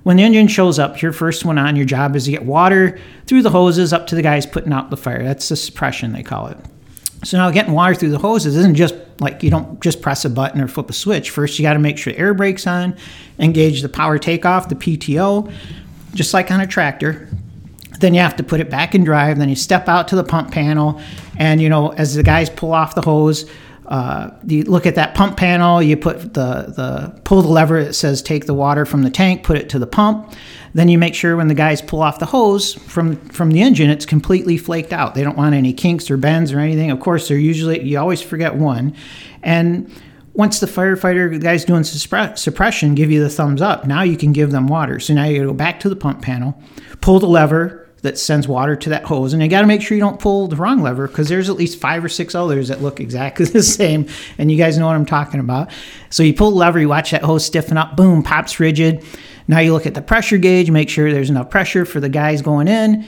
when 0.02 0.18
the 0.18 0.22
engine 0.22 0.46
shows 0.46 0.78
up, 0.78 1.00
your 1.00 1.12
first 1.12 1.46
one 1.46 1.56
on, 1.56 1.76
your 1.76 1.86
job 1.86 2.14
is 2.14 2.26
to 2.26 2.30
get 2.30 2.44
water 2.44 2.98
through 3.26 3.40
the 3.40 3.48
hoses 3.48 3.94
up 3.94 4.06
to 4.08 4.14
the 4.14 4.20
guys 4.20 4.44
putting 4.44 4.70
out 4.70 4.90
the 4.90 4.98
fire. 4.98 5.22
That's 5.22 5.48
the 5.48 5.56
suppression, 5.56 6.12
they 6.12 6.22
call 6.22 6.48
it. 6.48 6.58
So 7.24 7.38
now 7.38 7.50
getting 7.50 7.72
water 7.72 7.94
through 7.94 8.10
the 8.10 8.18
hoses 8.18 8.54
isn't 8.54 8.74
just 8.74 8.94
like 9.18 9.42
you 9.42 9.48
don't 9.48 9.80
just 9.80 10.02
press 10.02 10.26
a 10.26 10.30
button 10.30 10.60
or 10.60 10.68
flip 10.68 10.90
a 10.90 10.92
switch. 10.92 11.30
First, 11.30 11.58
you 11.58 11.62
got 11.62 11.72
to 11.72 11.78
make 11.78 11.96
sure 11.96 12.12
the 12.12 12.18
air 12.18 12.34
brake's 12.34 12.66
on, 12.66 12.98
engage 13.38 13.80
the 13.80 13.88
power 13.88 14.18
takeoff, 14.18 14.68
the 14.68 14.74
PTO, 14.74 15.50
just 16.14 16.34
like 16.34 16.50
on 16.50 16.60
a 16.60 16.66
tractor. 16.66 17.30
Then 17.98 18.14
you 18.14 18.20
have 18.20 18.36
to 18.36 18.42
put 18.42 18.60
it 18.60 18.70
back 18.70 18.94
in 18.94 19.04
drive. 19.04 19.38
Then 19.38 19.48
you 19.48 19.56
step 19.56 19.88
out 19.88 20.08
to 20.08 20.16
the 20.16 20.24
pump 20.24 20.52
panel, 20.52 21.00
and 21.36 21.60
you 21.60 21.68
know 21.68 21.92
as 21.94 22.14
the 22.14 22.22
guys 22.22 22.48
pull 22.48 22.72
off 22.72 22.94
the 22.94 23.02
hose, 23.02 23.50
uh, 23.86 24.30
you 24.46 24.62
look 24.62 24.86
at 24.86 24.94
that 24.94 25.14
pump 25.14 25.36
panel. 25.36 25.82
You 25.82 25.96
put 25.96 26.34
the 26.34 26.72
the 26.76 27.20
pull 27.24 27.42
the 27.42 27.48
lever 27.48 27.84
that 27.84 27.94
says 27.94 28.22
take 28.22 28.46
the 28.46 28.54
water 28.54 28.86
from 28.86 29.02
the 29.02 29.10
tank, 29.10 29.42
put 29.42 29.56
it 29.56 29.68
to 29.70 29.78
the 29.78 29.86
pump. 29.86 30.32
Then 30.72 30.88
you 30.88 30.98
make 30.98 31.16
sure 31.16 31.36
when 31.36 31.48
the 31.48 31.54
guys 31.54 31.82
pull 31.82 32.00
off 32.00 32.20
the 32.20 32.26
hose 32.26 32.74
from 32.74 33.16
from 33.16 33.50
the 33.50 33.60
engine, 33.60 33.90
it's 33.90 34.06
completely 34.06 34.56
flaked 34.56 34.92
out. 34.92 35.16
They 35.16 35.24
don't 35.24 35.36
want 35.36 35.56
any 35.56 35.72
kinks 35.72 36.10
or 36.10 36.16
bends 36.16 36.52
or 36.52 36.60
anything. 36.60 36.92
Of 36.92 37.00
course, 37.00 37.26
they're 37.26 37.36
usually 37.36 37.82
you 37.82 37.98
always 37.98 38.22
forget 38.22 38.54
one, 38.54 38.94
and 39.42 39.90
once 40.34 40.60
the 40.60 40.66
firefighter 40.66 41.30
the 41.30 41.38
guys 41.38 41.64
doing 41.64 41.84
suppression 41.84 42.94
give 42.94 43.10
you 43.10 43.22
the 43.22 43.30
thumbs 43.30 43.60
up, 43.60 43.86
now 43.86 44.02
you 44.02 44.16
can 44.16 44.32
give 44.32 44.50
them 44.50 44.66
water. 44.66 45.00
So 45.00 45.14
now 45.14 45.24
you 45.24 45.44
go 45.44 45.52
back 45.52 45.80
to 45.80 45.88
the 45.88 45.96
pump 45.96 46.22
panel, 46.22 46.60
pull 47.00 47.18
the 47.18 47.26
lever 47.26 47.88
that 48.02 48.18
sends 48.18 48.48
water 48.48 48.76
to 48.76 48.88
that 48.90 49.04
hose, 49.04 49.32
and 49.32 49.42
you 49.42 49.48
got 49.48 49.60
to 49.60 49.66
make 49.66 49.82
sure 49.82 49.94
you 49.94 50.02
don't 50.02 50.20
pull 50.20 50.46
the 50.46 50.56
wrong 50.56 50.80
lever 50.80 51.06
because 51.06 51.28
there's 51.28 51.50
at 51.50 51.56
least 51.56 51.80
five 51.80 52.02
or 52.04 52.08
six 52.08 52.34
others 52.34 52.68
that 52.68 52.80
look 52.80 53.00
exactly 53.00 53.44
the 53.46 53.62
same, 53.62 54.06
and 54.38 54.50
you 54.50 54.56
guys 54.56 54.78
know 54.78 54.86
what 54.86 54.96
I'm 54.96 55.06
talking 55.06 55.40
about. 55.40 55.70
So 56.08 56.22
you 56.22 56.32
pull 56.32 56.50
the 56.50 56.56
lever, 56.56 56.80
you 56.80 56.88
watch 56.88 57.10
that 57.10 57.22
hose 57.22 57.44
stiffen 57.44 57.76
up, 57.76 57.96
boom, 57.96 58.22
pops 58.22 58.58
rigid. 58.58 59.04
Now 59.48 59.58
you 59.58 59.72
look 59.72 59.86
at 59.86 59.94
the 59.94 60.02
pressure 60.02 60.38
gauge, 60.38 60.70
make 60.70 60.88
sure 60.88 61.12
there's 61.12 61.30
enough 61.30 61.50
pressure 61.50 61.84
for 61.84 61.98
the 62.00 62.08
guys 62.08 62.40
going 62.40 62.68
in. 62.68 63.04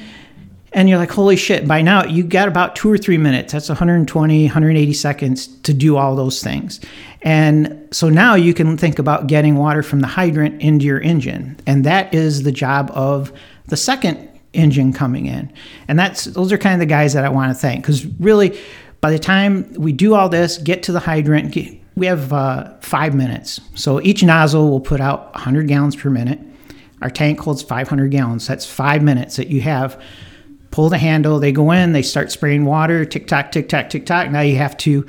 And 0.74 0.88
you're 0.88 0.98
like, 0.98 1.10
holy 1.10 1.36
shit, 1.36 1.68
by 1.68 1.82
now 1.82 2.04
you 2.04 2.24
got 2.24 2.48
about 2.48 2.74
two 2.76 2.90
or 2.90 2.96
three 2.96 3.18
minutes. 3.18 3.52
That's 3.52 3.68
120, 3.68 4.44
180 4.44 4.92
seconds 4.94 5.46
to 5.46 5.74
do 5.74 5.96
all 5.96 6.16
those 6.16 6.42
things. 6.42 6.80
And 7.20 7.88
so 7.90 8.08
now 8.08 8.34
you 8.34 8.54
can 8.54 8.76
think 8.76 8.98
about 8.98 9.26
getting 9.26 9.56
water 9.56 9.82
from 9.82 10.00
the 10.00 10.06
hydrant 10.06 10.62
into 10.62 10.86
your 10.86 11.00
engine. 11.00 11.58
And 11.66 11.84
that 11.84 12.12
is 12.14 12.42
the 12.42 12.52
job 12.52 12.90
of 12.94 13.32
the 13.66 13.76
second 13.76 14.28
engine 14.54 14.92
coming 14.92 15.26
in. 15.26 15.52
And 15.88 15.98
that's 15.98 16.24
those 16.24 16.52
are 16.52 16.58
kind 16.58 16.74
of 16.74 16.80
the 16.80 16.86
guys 16.86 17.12
that 17.12 17.24
I 17.24 17.28
want 17.28 17.50
to 17.50 17.54
thank 17.58 17.82
because 17.82 18.06
really, 18.18 18.58
by 19.00 19.10
the 19.10 19.18
time 19.18 19.72
we 19.74 19.92
do 19.92 20.14
all 20.14 20.28
this, 20.28 20.58
get 20.58 20.84
to 20.84 20.92
the 20.92 21.00
hydrant, 21.00 21.52
get, 21.52 21.76
we 21.96 22.06
have 22.06 22.32
uh, 22.32 22.72
five 22.80 23.14
minutes. 23.14 23.60
So 23.74 24.00
each 24.00 24.22
nozzle 24.22 24.70
will 24.70 24.80
put 24.80 25.00
out 25.00 25.32
100 25.34 25.68
gallons 25.68 25.96
per 25.96 26.08
minute. 26.08 26.38
Our 27.02 27.10
tank 27.10 27.40
holds 27.40 27.62
500 27.62 28.10
gallons. 28.10 28.46
That's 28.46 28.64
five 28.64 29.02
minutes 29.02 29.36
that 29.36 29.48
you 29.48 29.60
have. 29.62 30.00
Pull 30.72 30.88
the 30.88 30.98
handle, 30.98 31.38
they 31.38 31.52
go 31.52 31.70
in, 31.70 31.92
they 31.92 32.02
start 32.02 32.32
spraying 32.32 32.64
water, 32.64 33.04
tick 33.04 33.28
tock, 33.28 33.52
tick 33.52 33.68
tock, 33.68 33.90
tick 33.90 34.04
tock. 34.04 34.30
Now 34.30 34.40
you 34.40 34.56
have 34.56 34.76
to 34.78 35.06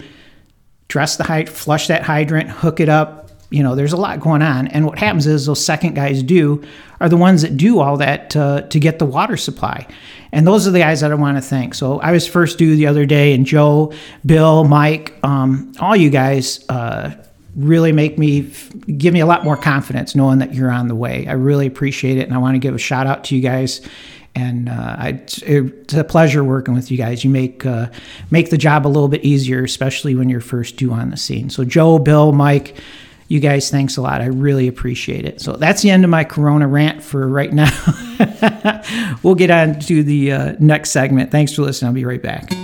dress 0.90 1.18
the 1.18 1.24
hydrant, 1.24 1.58
flush 1.58 1.88
that 1.88 2.04
hydrant, 2.04 2.50
hook 2.50 2.80
it 2.80 2.90
up. 2.90 3.32
You 3.50 3.64
know, 3.64 3.74
there's 3.74 3.94
a 3.94 3.98
lot 3.98 4.20
going 4.20 4.42
on. 4.42 4.68
And 4.68 4.86
what 4.86 5.00
happens 5.00 5.26
is 5.26 5.46
those 5.46 5.64
second 5.64 5.96
guys 5.96 6.22
do 6.22 6.64
are 7.00 7.10
the 7.10 7.18
ones 7.18 7.42
that 7.44 7.58
do 7.58 7.80
all 7.80 7.98
that 7.98 8.36
uh, 8.36 8.62
to 8.62 8.80
get 8.80 9.00
the 9.00 9.06
water 9.06 9.38
supply. 9.38 9.88
And 10.32 10.46
those 10.46 10.68
are 10.68 10.72
the 10.72 10.80
guys 10.80 11.02
that 11.02 11.12
I 11.12 11.16
want 11.16 11.38
to 11.38 11.42
thank. 11.42 11.76
So 11.76 12.00
I 12.00 12.12
was 12.12 12.28
first 12.28 12.58
due 12.58 12.76
the 12.76 12.88
other 12.88 13.06
day, 13.06 13.34
and 13.34 13.46
Joe, 13.46 13.94
Bill, 14.26 14.64
Mike, 14.66 15.14
um, 15.24 15.72
all 15.80 15.96
you 15.96 16.10
guys 16.10 16.66
uh, 16.70 17.12
really 17.56 17.92
make 17.92 18.18
me 18.18 18.52
give 18.98 19.14
me 19.14 19.20
a 19.20 19.26
lot 19.26 19.44
more 19.44 19.58
confidence 19.58 20.16
knowing 20.16 20.40
that 20.40 20.54
you're 20.54 20.72
on 20.72 20.88
the 20.88 20.96
way. 20.96 21.28
I 21.28 21.34
really 21.34 21.68
appreciate 21.68 22.18
it, 22.18 22.28
and 22.28 22.34
I 22.34 22.38
want 22.38 22.56
to 22.56 22.60
give 22.60 22.76
a 22.76 22.80
shout 22.80 23.08
out 23.08 23.24
to 23.26 23.36
you 23.36 23.42
guys. 23.42 23.82
And 24.36 24.68
uh, 24.68 24.96
I, 24.98 25.22
it's 25.44 25.94
a 25.94 26.04
pleasure 26.04 26.44
working 26.44 26.74
with 26.74 26.90
you 26.90 26.98
guys. 26.98 27.24
You 27.24 27.30
make 27.30 27.66
uh, 27.66 27.88
make 28.32 28.50
the 28.50 28.58
job 28.58 28.88
a 28.88 28.90
little 28.90 29.08
bit 29.08 29.24
easier, 29.24 29.64
especially 29.64 30.16
when 30.16 30.28
you're 30.30 30.42
first 30.42 30.78
due 30.78 30.92
on 30.92 31.12
the 31.12 31.18
scene. 31.18 31.50
So 31.50 31.64
Joe, 31.64 32.00
Bill, 32.00 32.32
Mike 32.32 32.76
you 33.34 33.40
guys, 33.40 33.72
thanks 33.72 33.98
a 33.98 34.02
lot. 34.02 34.22
I 34.22 34.26
really 34.26 34.68
appreciate 34.68 35.26
it. 35.26 35.42
So 35.42 35.54
that's 35.54 35.82
the 35.82 35.90
end 35.90 36.04
of 36.04 36.12
my 36.12 36.24
Corona 36.24 36.68
rant 36.68 37.04
for 37.04 37.28
right 37.28 37.52
now. 37.52 37.72
we'll 39.24 39.34
get 39.34 39.50
on 39.50 39.80
to 39.82 40.04
the 40.04 40.32
uh, 40.32 40.56
next 40.60 40.92
segment. 40.92 41.32
Thanks 41.32 41.54
for 41.54 41.64
listening. 41.64 41.88
I'll 41.88 41.96
be 41.96 42.06
right 42.06 42.22
back. 42.22 42.63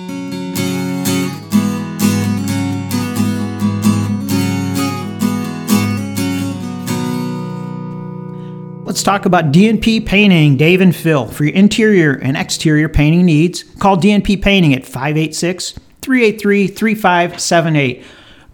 Let's 9.00 9.06
talk 9.06 9.26
about 9.26 9.54
DNP 9.54 10.06
Painting, 10.06 10.58
Dave 10.58 10.82
and 10.82 10.94
Phil. 10.94 11.26
For 11.26 11.46
your 11.46 11.54
interior 11.54 12.20
and 12.22 12.36
exterior 12.36 12.90
painting 12.90 13.26
needs, 13.26 13.64
call 13.64 13.96
DNP 13.96 14.42
Painting 14.42 14.74
at 14.74 14.86
586 14.86 15.80
383 16.02 16.68
3578. 16.68 18.04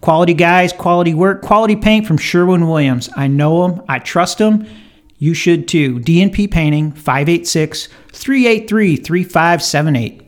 Quality 0.01 0.35
guys, 0.35 0.71
quality 0.71 1.15
work, 1.15 1.41
quality 1.41 1.75
paint 1.75 2.05
from 2.05 2.19
Sherwin 2.19 2.67
Williams. 2.67 3.09
I 3.15 3.25
know 3.25 3.67
them, 3.67 3.81
I 3.89 3.97
trust 3.97 4.37
them. 4.37 4.67
You 5.17 5.33
should 5.33 5.67
too. 5.67 5.99
DNP 6.01 6.51
Painting, 6.51 6.91
586 6.91 7.87
383 8.09 8.97
3578. 8.97 10.21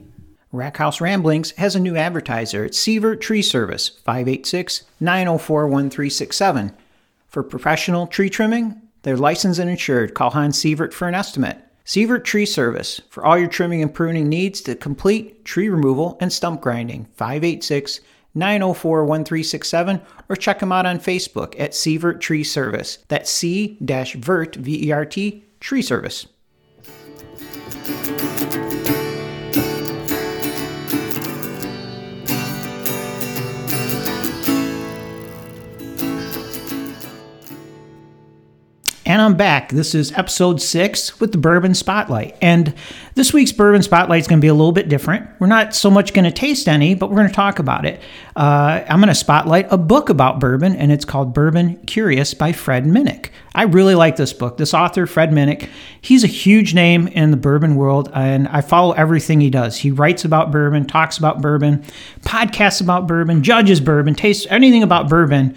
Rackhouse 0.52 1.00
Ramblings 1.00 1.52
has 1.58 1.76
a 1.76 1.80
new 1.80 1.96
advertiser 1.96 2.66
at 2.66 2.72
Sievert 2.72 3.22
Tree 3.22 3.44
Service, 3.44 3.90
586 4.04 4.82
904 5.00 5.68
1367. 5.68 6.76
For 7.28 7.44
professional 7.44 8.08
tree 8.08 8.32
trimming, 8.32 8.82
they're 9.02 9.18
licensed 9.18 9.60
and 9.60 9.70
insured. 9.70 10.14
Call 10.14 10.32
Hans 10.32 10.58
Sievert 10.60 10.94
for 10.94 11.08
an 11.08 11.16
estimate. 11.16 11.58
Sievert 11.86 12.26
Tree 12.26 12.46
Service 12.46 13.02
for 13.10 13.26
all 13.26 13.38
your 13.38 13.48
trimming 13.48 13.82
and 13.82 13.94
pruning 13.94 14.28
needs 14.28 14.60
to 14.62 14.76
complete 14.76 15.46
tree 15.46 15.70
removal 15.70 16.18
and 16.20 16.34
stump 16.34 16.60
grinding, 16.60 17.06
586 17.16 18.02
904 18.36 19.06
1367 19.06 20.02
or 20.30 20.36
check 20.36 20.60
them 20.60 20.72
out 20.72 20.86
on 20.86 21.00
Facebook 21.00 21.60
at 21.60 21.72
Sievert 21.72 22.20
Tree 22.20 22.44
Service. 22.44 23.00
That's 23.08 23.32
C 23.32 23.78
Vert, 23.80 24.56
V 24.56 24.88
E 24.88 24.92
R 24.92 25.06
T, 25.06 25.44
Tree 25.60 25.82
Service. 25.82 26.28
And 39.18 39.24
I'm 39.24 39.34
back. 39.34 39.70
This 39.70 39.96
is 39.96 40.12
episode 40.12 40.62
six 40.62 41.20
with 41.20 41.32
the 41.32 41.40
Bourbon 41.40 41.74
Spotlight. 41.74 42.38
And 42.40 42.76
this 43.16 43.34
week's 43.34 43.52
Bourbon 43.52 43.82
Spotlight 43.82 44.20
is 44.20 44.28
going 44.28 44.38
to 44.38 44.46
be 44.46 44.48
a 44.48 44.54
little 44.54 44.72
bit 44.72 44.90
different. 44.90 45.28
We're 45.40 45.48
not 45.48 45.74
so 45.74 45.90
much 45.90 46.14
going 46.14 46.26
to 46.26 46.32
taste 46.32 46.68
any, 46.68 46.94
but 46.94 47.10
we're 47.10 47.16
going 47.16 47.30
to 47.30 47.34
talk 47.34 47.58
about 47.58 47.84
it. 47.84 48.00
Uh, 48.36 48.84
I'm 48.88 49.00
going 49.00 49.08
to 49.08 49.16
spotlight 49.16 49.70
a 49.72 49.78
book 49.80 50.10
about 50.10 50.40
bourbon, 50.40 50.76
and 50.76 50.92
it's 50.92 51.04
called 51.04 51.34
Bourbon 51.34 51.78
Curious 51.88 52.36
by 52.36 52.52
Fred 52.52 52.86
Minnick. 52.86 53.30
I 53.56 53.64
really 53.64 53.96
like 53.96 54.18
this 54.18 54.34
book. 54.34 54.58
This 54.58 54.76
author, 54.76 55.08
Fred 55.08 55.32
Minnick, 55.32 55.68
he's 56.00 56.24
a 56.24 56.28
huge 56.28 56.76
name 56.76 57.08
in 57.08 57.32
the 57.32 57.38
bourbon 57.38 57.76
world, 57.76 58.12
and 58.14 58.48
I 58.50 58.62
follow 58.62 58.92
everything 58.92 59.42
he 59.42 59.50
does. 59.50 59.78
He 59.78 59.90
writes 59.90 60.26
about 60.26 60.52
bourbon, 60.52 60.86
talks 60.86 61.18
about 61.18 61.42
bourbon, 61.42 61.84
podcasts 62.22 62.82
about 62.82 63.08
bourbon, 63.08 63.42
judges 63.42 63.80
bourbon, 63.80 64.14
tastes 64.14 64.46
anything 64.52 64.84
about 64.84 65.10
bourbon 65.10 65.56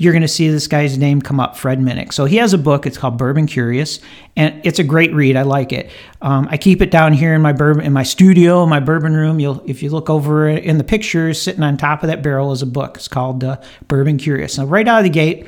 you're 0.00 0.14
going 0.14 0.22
to 0.22 0.28
see 0.28 0.48
this 0.48 0.66
guy's 0.66 0.96
name 0.96 1.20
come 1.20 1.38
up, 1.38 1.58
Fred 1.58 1.78
Minnick. 1.78 2.14
So 2.14 2.24
he 2.24 2.36
has 2.36 2.54
a 2.54 2.58
book. 2.58 2.86
It's 2.86 2.96
called 2.96 3.18
Bourbon 3.18 3.46
Curious, 3.46 4.00
and 4.34 4.58
it's 4.64 4.78
a 4.78 4.82
great 4.82 5.12
read. 5.12 5.36
I 5.36 5.42
like 5.42 5.74
it. 5.74 5.90
Um, 6.22 6.48
I 6.50 6.56
keep 6.56 6.80
it 6.80 6.90
down 6.90 7.12
here 7.12 7.34
in 7.34 7.42
my 7.42 7.52
bourbon 7.52 7.84
in 7.84 7.92
my 7.92 8.02
studio, 8.02 8.64
my 8.64 8.80
bourbon 8.80 9.14
room. 9.14 9.40
You'll 9.40 9.62
if 9.66 9.82
you 9.82 9.90
look 9.90 10.08
over 10.08 10.48
in 10.48 10.78
the 10.78 10.84
pictures, 10.84 11.38
sitting 11.42 11.62
on 11.62 11.76
top 11.76 12.02
of 12.02 12.06
that 12.06 12.22
barrel 12.22 12.50
is 12.50 12.62
a 12.62 12.66
book. 12.66 12.96
It's 12.96 13.08
called 13.08 13.44
uh, 13.44 13.60
Bourbon 13.88 14.16
Curious. 14.16 14.56
Now, 14.56 14.64
right 14.64 14.88
out 14.88 15.00
of 15.00 15.04
the 15.04 15.10
gate. 15.10 15.46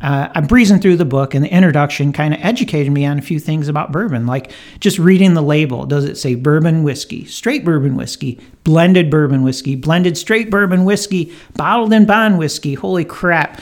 Uh, 0.00 0.28
I'm 0.34 0.48
breezing 0.48 0.80
through 0.80 0.96
the 0.96 1.04
book, 1.04 1.32
and 1.32 1.44
the 1.44 1.54
introduction 1.54 2.12
kind 2.12 2.34
of 2.34 2.40
educated 2.42 2.92
me 2.92 3.06
on 3.06 3.20
a 3.20 3.22
few 3.22 3.38
things 3.38 3.68
about 3.68 3.92
bourbon, 3.92 4.26
like 4.26 4.50
just 4.80 4.98
reading 4.98 5.34
the 5.34 5.42
label. 5.42 5.86
Does 5.86 6.04
it 6.06 6.16
say 6.16 6.34
bourbon 6.34 6.82
whiskey, 6.82 7.24
straight 7.24 7.64
bourbon 7.64 7.94
whiskey, 7.94 8.40
blended 8.64 9.12
bourbon 9.12 9.44
whiskey, 9.44 9.76
blended 9.76 10.18
straight 10.18 10.50
bourbon 10.50 10.84
whiskey, 10.84 11.32
bottled 11.54 11.92
in 11.92 12.04
bond 12.04 12.40
whiskey? 12.40 12.74
Holy 12.74 13.04
crap! 13.04 13.60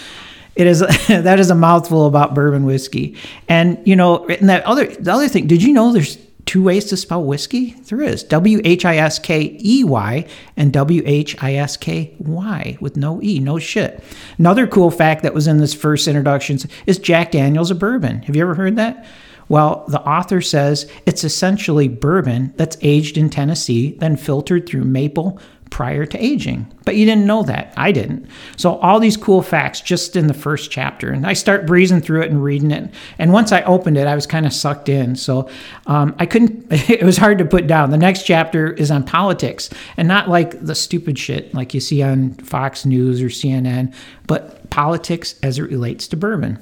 It 0.56 0.66
is 0.66 0.80
that 1.08 1.38
is 1.38 1.50
a 1.50 1.54
mouthful 1.54 2.06
about 2.06 2.34
bourbon 2.34 2.64
whiskey. 2.64 3.16
And 3.48 3.78
you 3.86 3.96
know, 3.96 4.26
and 4.26 4.48
that 4.48 4.64
other 4.64 4.86
the 4.86 5.12
other 5.12 5.28
thing, 5.28 5.46
did 5.46 5.62
you 5.62 5.72
know 5.72 5.92
there's 5.92 6.18
two 6.46 6.62
ways 6.62 6.86
to 6.86 6.96
spell 6.96 7.22
whiskey? 7.22 7.74
There 7.88 8.02
is 8.02 8.24
W 8.24 8.60
H 8.64 8.84
I 8.84 8.96
S 8.96 9.18
K 9.18 9.56
E 9.62 9.84
Y 9.84 10.26
and 10.56 10.72
W 10.72 11.02
H 11.06 11.40
I 11.42 11.54
S 11.54 11.76
K 11.76 12.14
Y 12.18 12.76
with 12.80 12.96
no 12.96 13.22
E, 13.22 13.38
no 13.38 13.58
shit. 13.58 14.02
Another 14.38 14.66
cool 14.66 14.90
fact 14.90 15.22
that 15.22 15.34
was 15.34 15.46
in 15.46 15.58
this 15.58 15.74
first 15.74 16.08
introduction 16.08 16.58
is 16.86 16.98
Jack 16.98 17.30
Daniels 17.30 17.70
a 17.70 17.74
bourbon. 17.74 18.22
Have 18.22 18.34
you 18.34 18.42
ever 18.42 18.54
heard 18.54 18.76
that? 18.76 19.06
Well, 19.48 19.84
the 19.88 20.00
author 20.02 20.40
says 20.40 20.88
it's 21.06 21.24
essentially 21.24 21.88
bourbon 21.88 22.54
that's 22.56 22.76
aged 22.82 23.18
in 23.18 23.30
Tennessee, 23.30 23.92
then 23.98 24.16
filtered 24.16 24.68
through 24.68 24.84
maple, 24.84 25.40
prior 25.70 26.04
to 26.04 26.22
aging. 26.22 26.66
But 26.84 26.96
you 26.96 27.06
didn't 27.06 27.26
know 27.26 27.42
that. 27.44 27.72
I 27.76 27.92
didn't. 27.92 28.26
So 28.56 28.76
all 28.76 29.00
these 29.00 29.16
cool 29.16 29.40
facts 29.40 29.80
just 29.80 30.16
in 30.16 30.26
the 30.26 30.34
first 30.34 30.70
chapter. 30.70 31.10
And 31.10 31.26
I 31.26 31.32
start 31.32 31.66
breezing 31.66 32.00
through 32.00 32.22
it 32.22 32.30
and 32.30 32.42
reading 32.42 32.70
it. 32.70 32.92
And 33.18 33.32
once 33.32 33.52
I 33.52 33.62
opened 33.62 33.96
it, 33.96 34.06
I 34.06 34.14
was 34.14 34.26
kind 34.26 34.46
of 34.46 34.52
sucked 34.52 34.88
in. 34.88 35.14
So 35.16 35.48
um, 35.86 36.14
I 36.18 36.26
couldn't, 36.26 36.66
it 36.70 37.04
was 37.04 37.16
hard 37.16 37.38
to 37.38 37.44
put 37.44 37.66
down. 37.66 37.90
The 37.90 37.98
next 37.98 38.24
chapter 38.24 38.72
is 38.72 38.90
on 38.90 39.04
politics 39.04 39.70
and 39.96 40.08
not 40.08 40.28
like 40.28 40.60
the 40.64 40.74
stupid 40.74 41.18
shit 41.18 41.54
like 41.54 41.72
you 41.72 41.80
see 41.80 42.02
on 42.02 42.34
Fox 42.34 42.84
News 42.84 43.22
or 43.22 43.26
CNN, 43.26 43.94
but 44.26 44.68
politics 44.70 45.36
as 45.42 45.58
it 45.58 45.62
relates 45.62 46.08
to 46.08 46.16
bourbon. 46.16 46.58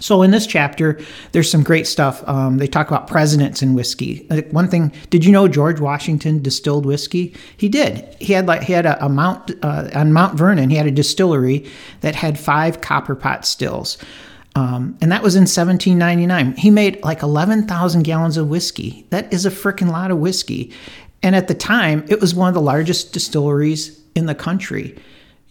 So 0.00 0.22
in 0.22 0.32
this 0.32 0.46
chapter, 0.46 1.00
there's 1.32 1.50
some 1.50 1.62
great 1.62 1.86
stuff. 1.86 2.26
Um, 2.28 2.58
they 2.58 2.66
talk 2.66 2.88
about 2.88 3.06
presidents 3.06 3.62
and 3.62 3.74
whiskey. 3.74 4.26
Like 4.28 4.50
one 4.50 4.68
thing, 4.68 4.92
did 5.08 5.24
you 5.24 5.32
know 5.32 5.48
George 5.48 5.80
Washington 5.80 6.42
distilled 6.42 6.84
whiskey? 6.84 7.34
He 7.56 7.68
did. 7.68 8.14
He 8.20 8.32
had 8.32 8.46
like 8.46 8.62
he 8.62 8.74
had 8.74 8.86
a, 8.86 9.02
a 9.04 9.08
Mount 9.08 9.52
uh, 9.62 9.88
on 9.94 10.12
Mount 10.12 10.36
Vernon. 10.36 10.68
He 10.68 10.76
had 10.76 10.86
a 10.86 10.90
distillery 10.90 11.66
that 12.00 12.14
had 12.14 12.38
five 12.38 12.80
copper 12.80 13.14
pot 13.14 13.46
stills. 13.46 13.96
Um, 14.56 14.96
and 15.00 15.10
that 15.10 15.22
was 15.22 15.34
in 15.34 15.42
1799. 15.42 16.56
He 16.56 16.70
made 16.70 17.02
like 17.02 17.22
11,000 17.22 18.02
gallons 18.02 18.36
of 18.36 18.48
whiskey. 18.48 19.06
That 19.10 19.32
is 19.32 19.46
a 19.46 19.50
freaking 19.50 19.90
lot 19.90 20.10
of 20.10 20.18
whiskey. 20.18 20.72
And 21.22 21.34
at 21.34 21.48
the 21.48 21.54
time, 21.54 22.04
it 22.08 22.20
was 22.20 22.34
one 22.34 22.48
of 22.48 22.54
the 22.54 22.60
largest 22.60 23.12
distilleries 23.12 24.00
in 24.14 24.26
the 24.26 24.34
country. 24.34 24.96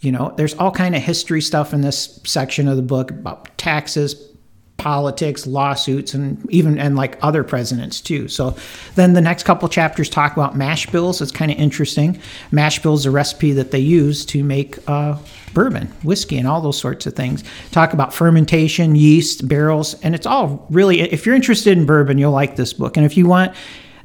You 0.03 0.11
know, 0.11 0.33
there's 0.35 0.53
all 0.55 0.71
kind 0.71 0.95
of 0.95 1.01
history 1.01 1.41
stuff 1.41 1.73
in 1.73 1.81
this 1.81 2.19
section 2.25 2.67
of 2.67 2.75
the 2.75 2.81
book 2.81 3.09
about 3.09 3.57
taxes, 3.57 4.15
politics, 4.75 5.47
lawsuits, 5.47 6.13
and 6.13 6.45
even 6.51 6.77
and 6.77 6.97
like 6.97 7.17
other 7.21 7.41
presidents 7.41 8.01
too. 8.01 8.27
So 8.27 8.53
then 8.95 9.13
the 9.13 9.21
next 9.21 9.43
couple 9.43 9.69
chapters 9.69 10.09
talk 10.09 10.33
about 10.33 10.57
mash 10.57 10.87
bills. 10.87 11.21
It's 11.21 11.31
kind 11.31 11.49
of 11.49 11.57
interesting. 11.57 12.19
Mash 12.51 12.79
bills 12.79 13.05
a 13.05 13.11
recipe 13.11 13.53
that 13.53 13.71
they 13.71 13.79
use 13.79 14.25
to 14.25 14.43
make 14.43 14.77
uh, 14.89 15.17
bourbon, 15.53 15.87
whiskey, 16.03 16.37
and 16.37 16.49
all 16.49 16.59
those 16.59 16.77
sorts 16.77 17.05
of 17.05 17.15
things. 17.15 17.45
Talk 17.71 17.93
about 17.93 18.13
fermentation, 18.13 18.95
yeast, 18.95 19.47
barrels, 19.47 19.93
and 20.01 20.13
it's 20.13 20.25
all 20.25 20.67
really. 20.69 20.99
If 20.99 21.25
you're 21.25 21.35
interested 21.35 21.77
in 21.77 21.85
bourbon, 21.85 22.17
you'll 22.17 22.31
like 22.33 22.57
this 22.57 22.73
book. 22.73 22.97
And 22.97 23.05
if 23.05 23.15
you 23.15 23.25
want, 23.25 23.55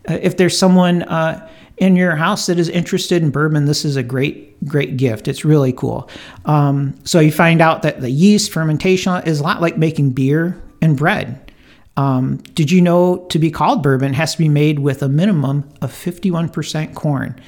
if 0.08 0.36
there's 0.36 0.58
someone. 0.58 1.02
Uh, 1.02 1.48
in 1.78 1.94
your 1.94 2.16
house 2.16 2.46
that 2.46 2.58
is 2.58 2.68
interested 2.68 3.22
in 3.22 3.30
bourbon, 3.30 3.64
this 3.66 3.84
is 3.84 3.96
a 3.96 4.02
great, 4.02 4.64
great 4.66 4.96
gift. 4.96 5.28
It's 5.28 5.44
really 5.44 5.72
cool. 5.72 6.10
Um, 6.44 6.94
so 7.04 7.20
you 7.20 7.30
find 7.30 7.60
out 7.60 7.82
that 7.82 8.00
the 8.00 8.10
yeast 8.10 8.50
fermentation 8.50 9.22
is 9.24 9.40
a 9.40 9.42
lot 9.44 9.60
like 9.60 9.78
making 9.78 10.10
beer 10.10 10.60
and 10.82 10.96
bread. 10.96 11.52
Um, 11.96 12.38
did 12.54 12.70
you 12.70 12.80
know 12.80 13.26
to 13.30 13.38
be 13.38 13.50
called 13.50 13.82
bourbon 13.82 14.12
has 14.14 14.32
to 14.32 14.38
be 14.38 14.48
made 14.48 14.78
with 14.78 15.02
a 15.02 15.08
minimum 15.08 15.68
of 15.80 15.92
51% 15.92 16.94
corn? 16.94 17.40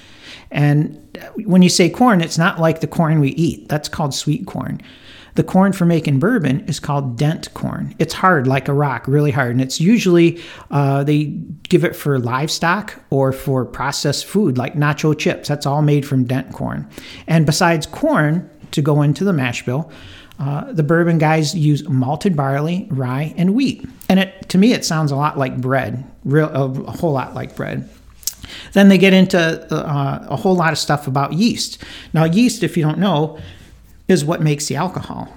And 0.51 1.19
when 1.45 1.63
you 1.63 1.69
say 1.69 1.89
corn, 1.89 2.21
it's 2.21 2.39
not 2.39 2.59
like 2.59 2.81
the 2.81 2.89
corn 2.89 3.21
we 3.21 3.31
eat. 3.31 3.69
That's 3.69 3.89
called 3.89 4.15
sweet 4.15 4.47
corn. 4.47 4.81
The 5.35 5.45
corn 5.45 5.73
for 5.73 5.85
making 5.85 6.19
bourbon 6.19 6.61
is 6.67 6.81
called 6.81 7.17
dent 7.17 7.53
corn. 7.55 7.95
It's 7.99 8.15
hard, 8.15 8.47
like 8.47 8.69
a 8.69 8.73
rock, 8.73 9.07
really 9.07 9.31
hard. 9.31 9.53
And 9.53 9.61
it's 9.61 9.81
usually, 9.81 10.41
uh, 10.71 11.05
they 11.05 11.27
give 11.69 11.85
it 11.85 11.95
for 11.95 12.19
livestock 12.19 12.95
or 13.11 13.33
for 13.33 13.65
processed 13.65 14.27
food, 14.27 14.59
like 14.59 14.75
nacho 14.75 15.17
chips. 15.17 15.49
That's 15.49 15.67
all 15.67 15.83
made 15.83 16.07
from 16.07 16.25
dent 16.25 16.53
corn. 16.53 16.89
And 17.27 17.47
besides 17.47 17.87
corn 17.87 18.49
to 18.73 18.83
go 18.83 19.03
into 19.03 19.25
the 19.25 19.33
mash 19.33 19.65
bill, 19.65 19.91
uh, 20.41 20.73
the 20.73 20.83
bourbon 20.83 21.19
guys 21.19 21.55
use 21.55 21.87
malted 21.87 22.35
barley, 22.35 22.89
rye, 22.91 23.35
and 23.37 23.55
wheat. 23.55 23.87
And 24.09 24.19
it, 24.19 24.49
to 24.49 24.59
me, 24.59 24.73
it 24.73 24.85
sounds 24.85 25.13
a 25.13 25.17
lot 25.17 25.37
like 25.37 25.61
bread, 25.61 26.11
real, 26.25 26.49
a, 26.49 26.91
whole 26.91 27.13
lot 27.13 27.35
like 27.35 27.55
bread. 27.55 27.89
Then 28.73 28.89
they 28.89 28.97
get 28.97 29.13
into 29.13 29.39
uh, 29.39 30.27
a 30.29 30.37
whole 30.37 30.57
lot 30.57 30.73
of 30.73 30.79
stuff 30.79 31.07
about 31.07 31.35
yeast. 31.35 31.83
Now, 32.15 32.25
yeast, 32.25 32.63
if 32.63 32.77
you 32.77 32.83
don't 32.83 32.99
know, 32.99 33.39
is 34.11 34.25
what 34.25 34.43
makes 34.43 34.67
the 34.67 34.77
alcohol. 34.77 35.37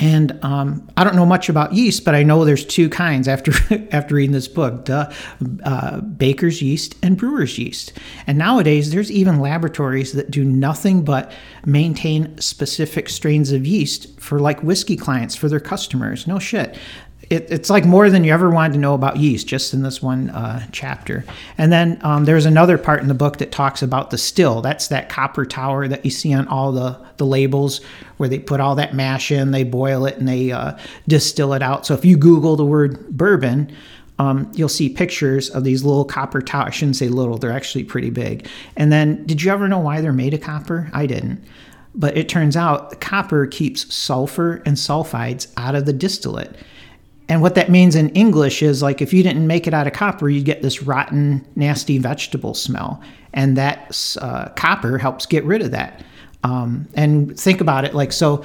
And 0.00 0.38
um, 0.42 0.88
I 0.96 1.04
don't 1.04 1.14
know 1.14 1.26
much 1.26 1.48
about 1.48 1.74
yeast, 1.74 2.04
but 2.04 2.14
I 2.14 2.22
know 2.22 2.44
there's 2.44 2.64
two 2.64 2.88
kinds 2.88 3.28
after 3.28 3.52
after 3.92 4.14
reading 4.14 4.32
this 4.32 4.48
book: 4.48 4.88
uh, 4.88 6.00
baker's 6.00 6.62
yeast 6.62 6.96
and 7.02 7.16
brewer's 7.16 7.58
yeast. 7.58 7.92
And 8.26 8.38
nowadays, 8.38 8.92
there's 8.92 9.10
even 9.10 9.40
laboratories 9.40 10.12
that 10.12 10.30
do 10.30 10.44
nothing 10.44 11.04
but 11.04 11.30
maintain 11.66 12.38
specific 12.40 13.08
strains 13.08 13.52
of 13.52 13.66
yeast 13.66 14.18
for 14.18 14.38
like 14.38 14.62
whiskey 14.62 14.96
clients 14.96 15.36
for 15.36 15.48
their 15.48 15.60
customers. 15.60 16.26
No 16.26 16.38
shit 16.38 16.76
it, 17.30 17.50
it's 17.50 17.70
like 17.70 17.84
more 17.84 18.10
than 18.10 18.24
you 18.24 18.32
ever 18.32 18.50
wanted 18.50 18.74
to 18.74 18.78
know 18.78 18.94
about 18.94 19.16
yeast 19.16 19.46
just 19.46 19.74
in 19.74 19.82
this 19.82 20.02
one 20.02 20.30
uh, 20.30 20.66
chapter. 20.72 21.24
And 21.58 21.72
then 21.72 21.98
um, 22.02 22.24
there's 22.24 22.46
another 22.46 22.78
part 22.78 23.00
in 23.00 23.08
the 23.08 23.14
book 23.14 23.38
that 23.38 23.52
talks 23.52 23.82
about 23.82 24.10
the 24.10 24.18
still. 24.18 24.60
That's 24.60 24.88
that 24.88 25.08
copper 25.08 25.44
tower 25.44 25.88
that 25.88 26.04
you 26.04 26.10
see 26.10 26.32
on 26.34 26.48
all 26.48 26.72
the, 26.72 26.98
the 27.16 27.26
labels 27.26 27.80
where 28.16 28.28
they 28.28 28.38
put 28.38 28.60
all 28.60 28.74
that 28.76 28.94
mash 28.94 29.30
in, 29.30 29.50
they 29.50 29.64
boil 29.64 30.06
it, 30.06 30.16
and 30.16 30.28
they 30.28 30.52
uh, 30.52 30.76
distill 31.08 31.52
it 31.52 31.62
out. 31.62 31.86
So 31.86 31.94
if 31.94 32.04
you 32.04 32.16
Google 32.16 32.56
the 32.56 32.64
word 32.64 33.08
bourbon, 33.08 33.74
um, 34.18 34.50
you'll 34.54 34.68
see 34.68 34.88
pictures 34.88 35.50
of 35.50 35.64
these 35.64 35.82
little 35.82 36.04
copper 36.04 36.40
towers. 36.40 36.68
I 36.68 36.70
shouldn't 36.70 36.96
say 36.96 37.08
little, 37.08 37.38
they're 37.38 37.50
actually 37.50 37.84
pretty 37.84 38.10
big. 38.10 38.46
And 38.76 38.92
then, 38.92 39.26
did 39.26 39.42
you 39.42 39.50
ever 39.50 39.66
know 39.66 39.80
why 39.80 40.00
they're 40.00 40.12
made 40.12 40.34
of 40.34 40.40
copper? 40.40 40.90
I 40.92 41.06
didn't. 41.06 41.44
But 41.96 42.16
it 42.16 42.28
turns 42.28 42.56
out 42.56 43.00
copper 43.00 43.46
keeps 43.46 43.92
sulfur 43.94 44.62
and 44.66 44.76
sulfides 44.76 45.52
out 45.56 45.74
of 45.74 45.86
the 45.86 45.92
distillate. 45.92 46.56
And 47.28 47.40
what 47.40 47.54
that 47.54 47.70
means 47.70 47.94
in 47.96 48.10
English 48.10 48.62
is 48.62 48.82
like 48.82 49.00
if 49.00 49.12
you 49.12 49.22
didn't 49.22 49.46
make 49.46 49.66
it 49.66 49.74
out 49.74 49.86
of 49.86 49.92
copper, 49.92 50.28
you 50.28 50.42
get 50.42 50.62
this 50.62 50.82
rotten, 50.82 51.46
nasty 51.56 51.98
vegetable 51.98 52.54
smell. 52.54 53.00
And 53.32 53.56
that 53.56 54.16
uh, 54.20 54.50
copper 54.50 54.98
helps 54.98 55.26
get 55.26 55.44
rid 55.44 55.62
of 55.62 55.70
that. 55.70 56.02
Um, 56.44 56.86
and 56.92 57.38
think 57.40 57.62
about 57.62 57.86
it 57.86 57.94
like 57.94 58.12
so 58.12 58.44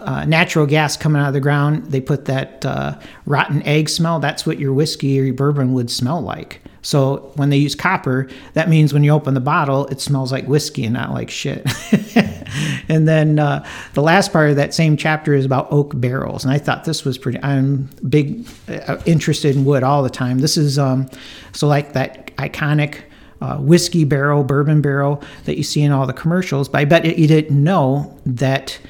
uh, 0.00 0.26
natural 0.26 0.66
gas 0.66 0.98
coming 0.98 1.22
out 1.22 1.28
of 1.28 1.34
the 1.34 1.40
ground, 1.40 1.86
they 1.86 2.00
put 2.00 2.26
that 2.26 2.64
uh, 2.66 2.98
rotten 3.24 3.62
egg 3.62 3.88
smell. 3.88 4.20
That's 4.20 4.44
what 4.44 4.58
your 4.58 4.74
whiskey 4.74 5.18
or 5.18 5.24
your 5.24 5.34
bourbon 5.34 5.72
would 5.72 5.90
smell 5.90 6.20
like. 6.20 6.60
So 6.88 7.32
when 7.34 7.50
they 7.50 7.58
use 7.58 7.74
copper, 7.74 8.28
that 8.54 8.70
means 8.70 8.94
when 8.94 9.04
you 9.04 9.10
open 9.10 9.34
the 9.34 9.40
bottle, 9.40 9.86
it 9.88 10.00
smells 10.00 10.32
like 10.32 10.46
whiskey 10.46 10.86
and 10.86 10.94
not 10.94 11.12
like 11.12 11.28
shit. 11.28 11.66
and 12.88 13.06
then 13.06 13.38
uh, 13.38 13.62
the 13.92 14.00
last 14.00 14.32
part 14.32 14.48
of 14.48 14.56
that 14.56 14.72
same 14.72 14.96
chapter 14.96 15.34
is 15.34 15.44
about 15.44 15.70
oak 15.70 16.00
barrels, 16.00 16.46
and 16.46 16.54
I 16.54 16.56
thought 16.56 16.84
this 16.84 17.04
was 17.04 17.18
pretty. 17.18 17.40
I'm 17.42 17.90
big 18.08 18.48
uh, 18.70 19.02
interested 19.04 19.54
in 19.54 19.66
wood 19.66 19.82
all 19.82 20.02
the 20.02 20.08
time. 20.08 20.38
This 20.38 20.56
is 20.56 20.78
um, 20.78 21.10
so 21.52 21.68
like 21.68 21.92
that 21.92 22.34
iconic. 22.36 23.02
Uh, 23.40 23.56
whiskey 23.58 24.02
barrel, 24.02 24.42
bourbon 24.42 24.82
barrel 24.82 25.22
that 25.44 25.56
you 25.56 25.62
see 25.62 25.80
in 25.80 25.92
all 25.92 26.08
the 26.08 26.12
commercials. 26.12 26.68
But 26.68 26.78
I 26.78 26.84
bet 26.86 27.16
you 27.16 27.28
didn't 27.28 27.62
know 27.62 28.18
that 28.26 28.80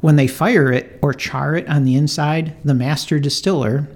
when 0.00 0.14
they 0.14 0.28
fire 0.28 0.70
it 0.70 0.96
or 1.02 1.12
char 1.12 1.56
it 1.56 1.68
on 1.68 1.82
the 1.82 1.96
inside, 1.96 2.54
the 2.64 2.72
master 2.72 3.18
distiller 3.18 3.88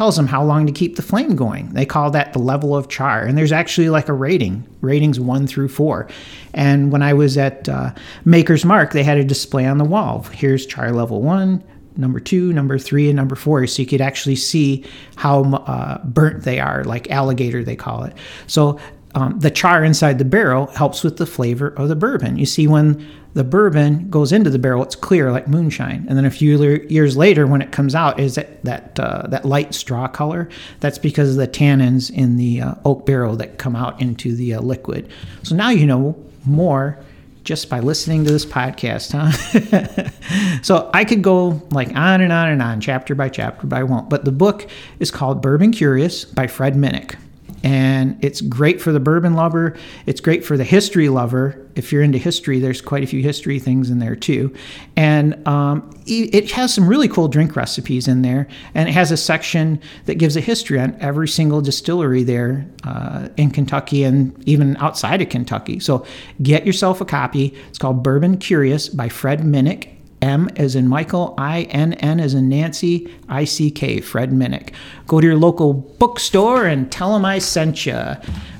tells 0.00 0.16
them 0.16 0.26
how 0.26 0.42
long 0.42 0.64
to 0.64 0.72
keep 0.72 0.96
the 0.96 1.02
flame 1.02 1.36
going. 1.36 1.68
They 1.74 1.84
call 1.84 2.10
that 2.12 2.32
the 2.32 2.38
level 2.38 2.74
of 2.74 2.88
char. 2.88 3.26
And 3.26 3.36
there's 3.36 3.52
actually 3.52 3.90
like 3.90 4.08
a 4.08 4.14
rating, 4.14 4.66
ratings 4.80 5.20
one 5.20 5.46
through 5.46 5.68
four. 5.68 6.08
And 6.54 6.90
when 6.90 7.02
I 7.02 7.12
was 7.12 7.36
at 7.36 7.68
uh, 7.68 7.92
Maker's 8.24 8.64
Mark, 8.64 8.94
they 8.94 9.02
had 9.02 9.18
a 9.18 9.24
display 9.24 9.66
on 9.66 9.76
the 9.76 9.84
wall. 9.84 10.22
Here's 10.32 10.64
char 10.64 10.90
level 10.92 11.20
one, 11.20 11.62
number 11.98 12.18
two, 12.18 12.50
number 12.54 12.78
three, 12.78 13.10
and 13.10 13.16
number 13.16 13.36
four. 13.36 13.66
So 13.66 13.82
you 13.82 13.86
could 13.86 14.00
actually 14.00 14.36
see 14.36 14.86
how 15.16 15.42
uh, 15.52 16.02
burnt 16.02 16.44
they 16.44 16.60
are, 16.60 16.82
like 16.84 17.10
alligator, 17.10 17.62
they 17.62 17.76
call 17.76 18.04
it. 18.04 18.16
So 18.46 18.80
um, 19.14 19.38
the 19.38 19.50
char 19.50 19.84
inside 19.84 20.16
the 20.16 20.24
barrel 20.24 20.68
helps 20.68 21.04
with 21.04 21.18
the 21.18 21.26
flavor 21.26 21.74
of 21.76 21.90
the 21.90 21.96
bourbon. 21.96 22.38
You 22.38 22.46
see, 22.46 22.66
when 22.66 23.06
the 23.34 23.44
bourbon 23.44 24.10
goes 24.10 24.32
into 24.32 24.50
the 24.50 24.58
barrel, 24.58 24.82
it's 24.82 24.96
clear 24.96 25.30
like 25.30 25.46
moonshine. 25.46 26.04
And 26.08 26.18
then 26.18 26.24
a 26.24 26.30
few 26.30 26.58
years 26.88 27.16
later, 27.16 27.46
when 27.46 27.62
it 27.62 27.70
comes 27.70 27.94
out, 27.94 28.18
is 28.18 28.34
that 28.34 28.62
that 28.64 28.98
uh, 28.98 29.26
that 29.28 29.44
light 29.44 29.74
straw 29.74 30.08
color? 30.08 30.48
That's 30.80 30.98
because 30.98 31.30
of 31.30 31.36
the 31.36 31.48
tannins 31.48 32.10
in 32.10 32.36
the 32.36 32.60
uh, 32.60 32.74
oak 32.84 33.06
barrel 33.06 33.36
that 33.36 33.58
come 33.58 33.76
out 33.76 34.00
into 34.00 34.34
the 34.34 34.54
uh, 34.54 34.60
liquid. 34.60 35.10
So 35.42 35.54
now 35.54 35.70
you 35.70 35.86
know 35.86 36.16
more 36.44 36.98
just 37.44 37.70
by 37.70 37.80
listening 37.80 38.24
to 38.24 38.30
this 38.30 38.44
podcast, 38.44 39.12
huh? 39.12 40.60
so 40.62 40.90
I 40.92 41.04
could 41.04 41.22
go 41.22 41.62
like 41.70 41.88
on 41.96 42.20
and 42.20 42.32
on 42.32 42.48
and 42.48 42.60
on, 42.60 42.80
chapter 42.80 43.14
by 43.14 43.28
chapter, 43.28 43.66
but 43.66 43.78
I 43.78 43.84
won't. 43.84 44.10
But 44.10 44.24
the 44.24 44.32
book 44.32 44.68
is 44.98 45.10
called 45.10 45.40
Bourbon 45.40 45.72
Curious 45.72 46.24
by 46.24 46.46
Fred 46.48 46.74
Minnick 46.74 47.16
and 47.62 48.22
it's 48.24 48.40
great 48.40 48.80
for 48.80 48.92
the 48.92 49.00
bourbon 49.00 49.34
lover. 49.34 49.76
It's 50.06 50.20
great 50.20 50.44
for 50.44 50.56
the 50.56 50.64
history 50.64 51.08
lover. 51.08 51.66
If 51.76 51.92
you're 51.92 52.02
into 52.02 52.18
history, 52.18 52.58
there's 52.58 52.80
quite 52.80 53.04
a 53.04 53.06
few 53.06 53.22
history 53.22 53.58
things 53.58 53.90
in 53.90 53.98
there 54.00 54.16
too, 54.16 54.54
and 54.96 55.46
um, 55.46 55.90
it 56.06 56.50
has 56.52 56.74
some 56.74 56.88
really 56.88 57.08
cool 57.08 57.28
drink 57.28 57.54
recipes 57.54 58.08
in 58.08 58.22
there. 58.22 58.48
And 58.74 58.88
it 58.88 58.92
has 58.92 59.12
a 59.12 59.16
section 59.16 59.80
that 60.06 60.16
gives 60.16 60.36
a 60.36 60.40
history 60.40 60.80
on 60.80 60.96
every 61.00 61.28
single 61.28 61.60
distillery 61.60 62.22
there 62.22 62.66
uh, 62.84 63.28
in 63.36 63.50
Kentucky 63.50 64.04
and 64.04 64.36
even 64.48 64.76
outside 64.78 65.22
of 65.22 65.28
Kentucky. 65.28 65.78
So 65.78 66.04
get 66.42 66.66
yourself 66.66 67.00
a 67.00 67.04
copy. 67.04 67.54
It's 67.68 67.78
called 67.78 68.02
Bourbon 68.02 68.38
Curious 68.38 68.88
by 68.88 69.08
Fred 69.08 69.40
Minnick, 69.40 69.99
M 70.22 70.48
as 70.56 70.76
in 70.76 70.88
Michael, 70.88 71.34
I 71.38 71.62
N 71.62 71.94
N 71.94 72.20
as 72.20 72.34
in 72.34 72.48
Nancy, 72.48 73.12
I 73.28 73.44
C 73.44 73.70
K, 73.70 74.00
Fred 74.00 74.30
Minnick. 74.30 74.72
Go 75.06 75.20
to 75.20 75.26
your 75.26 75.36
local 75.36 75.72
bookstore 75.72 76.66
and 76.66 76.90
tell 76.90 77.14
them 77.14 77.24
I 77.24 77.38
sent 77.38 77.86
you. 77.86 77.94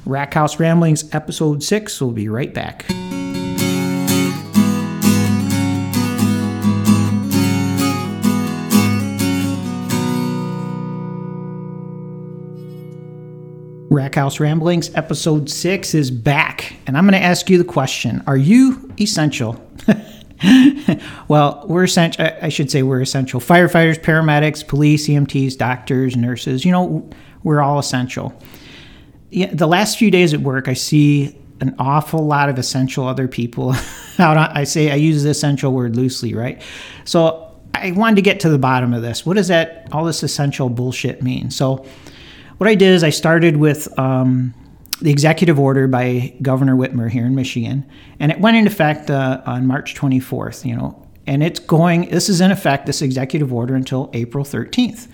Rackhouse 0.06 0.58
Ramblings, 0.58 1.14
Episode 1.14 1.62
6. 1.62 2.00
We'll 2.00 2.12
be 2.12 2.28
right 2.28 2.52
back. 2.52 2.86
Rackhouse 13.90 14.38
Ramblings, 14.38 14.94
Episode 14.94 15.50
6 15.50 15.94
is 15.94 16.12
back. 16.12 16.76
And 16.86 16.96
I'm 16.96 17.04
going 17.04 17.20
to 17.20 17.26
ask 17.26 17.50
you 17.50 17.58
the 17.58 17.64
question 17.64 18.22
Are 18.26 18.36
you 18.36 18.90
essential? 19.00 19.60
well, 21.29 21.64
we're 21.66 21.85
essential. 21.85 22.26
I 22.40 22.48
should 22.48 22.70
say 22.70 22.83
we're 22.83 23.00
essential. 23.00 23.40
Firefighters, 23.40 24.00
paramedics, 24.00 24.66
police, 24.66 25.09
EMTs, 25.09 25.57
doctors, 25.57 26.16
nurses, 26.16 26.64
you 26.64 26.72
know, 26.72 27.09
we're 27.42 27.61
all 27.61 27.79
essential. 27.79 28.33
Yeah, 29.31 29.50
the 29.53 29.66
last 29.66 29.98
few 29.98 30.11
days 30.11 30.35
at 30.35 30.40
work, 30.40 30.68
I 30.68 30.74
see 30.74 31.37
an 31.61 31.74
awful 31.79 32.26
lot 32.26 32.48
of 32.48 32.59
essential 32.59 33.07
other 33.07 33.29
people 33.29 33.74
out. 34.18 34.37
On, 34.37 34.50
I 34.57 34.64
say 34.64 34.90
I 34.90 34.96
use 34.96 35.22
the 35.22 35.31
essential 35.31 35.72
word 35.72 35.94
loosely, 35.96 36.35
right? 36.35 36.61
So 37.05 37.55
I 37.74 37.92
wanted 37.92 38.16
to 38.16 38.22
get 38.22 38.40
to 38.40 38.48
the 38.48 38.59
bottom 38.59 38.94
of 38.94 39.03
this. 39.03 39.24
What 39.24 39.37
does 39.37 39.48
that 39.48 39.88
all 39.92 40.05
this 40.05 40.22
essential 40.22 40.68
bullshit 40.68 41.22
mean? 41.22 41.50
So 41.50 41.85
what 42.59 42.68
I 42.68 42.74
did 42.74 42.92
is 42.92 43.05
I 43.05 43.11
started 43.11 43.57
with 43.57 43.88
um, 43.98 44.55
the 45.00 45.10
executive 45.10 45.58
order 45.58 45.88
by 45.88 46.34
Governor 46.42 46.76
Whitmer 46.76 47.10
here 47.10 47.26
in 47.26 47.34
Michigan, 47.34 47.88
and 48.18 48.30
it 48.30 48.40
went 48.40 48.56
into 48.56 48.70
effect 48.70 49.10
uh, 49.10 49.42
on 49.46 49.66
March 49.66 49.94
24th. 49.94 50.64
You 50.64 50.76
know, 50.76 51.06
and 51.26 51.42
it's 51.42 51.60
going. 51.60 52.10
This 52.10 52.28
is 52.28 52.40
in 52.40 52.50
effect 52.50 52.86
this 52.86 53.02
executive 53.02 53.52
order 53.52 53.74
until 53.74 54.10
April 54.12 54.44
13th. 54.44 55.08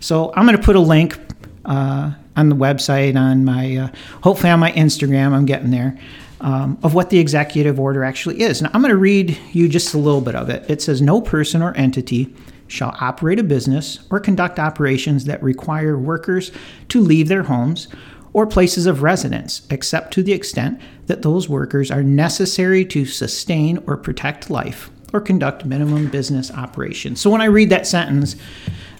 So 0.00 0.32
I'm 0.34 0.46
going 0.46 0.56
to 0.56 0.62
put 0.62 0.76
a 0.76 0.80
link. 0.80 1.18
Uh, 1.64 2.12
on 2.36 2.48
the 2.48 2.56
website, 2.56 3.16
on 3.16 3.44
my, 3.44 3.76
uh, 3.76 3.88
hopefully 4.22 4.50
on 4.50 4.58
my 4.58 4.72
Instagram, 4.72 5.32
I'm 5.32 5.44
getting 5.44 5.70
there, 5.70 5.98
um, 6.40 6.78
of 6.82 6.94
what 6.94 7.10
the 7.10 7.18
executive 7.18 7.78
order 7.78 8.02
actually 8.02 8.40
is. 8.40 8.62
Now, 8.62 8.70
I'm 8.72 8.80
going 8.80 8.90
to 8.90 8.96
read 8.96 9.38
you 9.52 9.68
just 9.68 9.92
a 9.94 9.98
little 9.98 10.20
bit 10.20 10.34
of 10.34 10.48
it. 10.48 10.68
It 10.70 10.80
says, 10.80 11.02
No 11.02 11.20
person 11.20 11.62
or 11.62 11.76
entity 11.76 12.34
shall 12.66 12.96
operate 13.00 13.38
a 13.38 13.42
business 13.42 13.98
or 14.10 14.20
conduct 14.20 14.58
operations 14.58 15.24
that 15.24 15.42
require 15.42 15.98
workers 15.98 16.52
to 16.88 17.00
leave 17.00 17.28
their 17.28 17.42
homes 17.42 17.88
or 18.32 18.46
places 18.46 18.86
of 18.86 19.02
residence, 19.02 19.66
except 19.70 20.12
to 20.14 20.22
the 20.22 20.32
extent 20.32 20.80
that 21.06 21.22
those 21.22 21.48
workers 21.48 21.90
are 21.90 22.02
necessary 22.02 22.84
to 22.84 23.04
sustain 23.04 23.82
or 23.86 23.96
protect 23.96 24.50
life 24.50 24.90
or 25.12 25.20
conduct 25.20 25.64
minimum 25.64 26.08
business 26.08 26.50
operations. 26.52 27.20
So 27.20 27.30
when 27.30 27.40
I 27.40 27.46
read 27.46 27.70
that 27.70 27.86
sentence, 27.86 28.36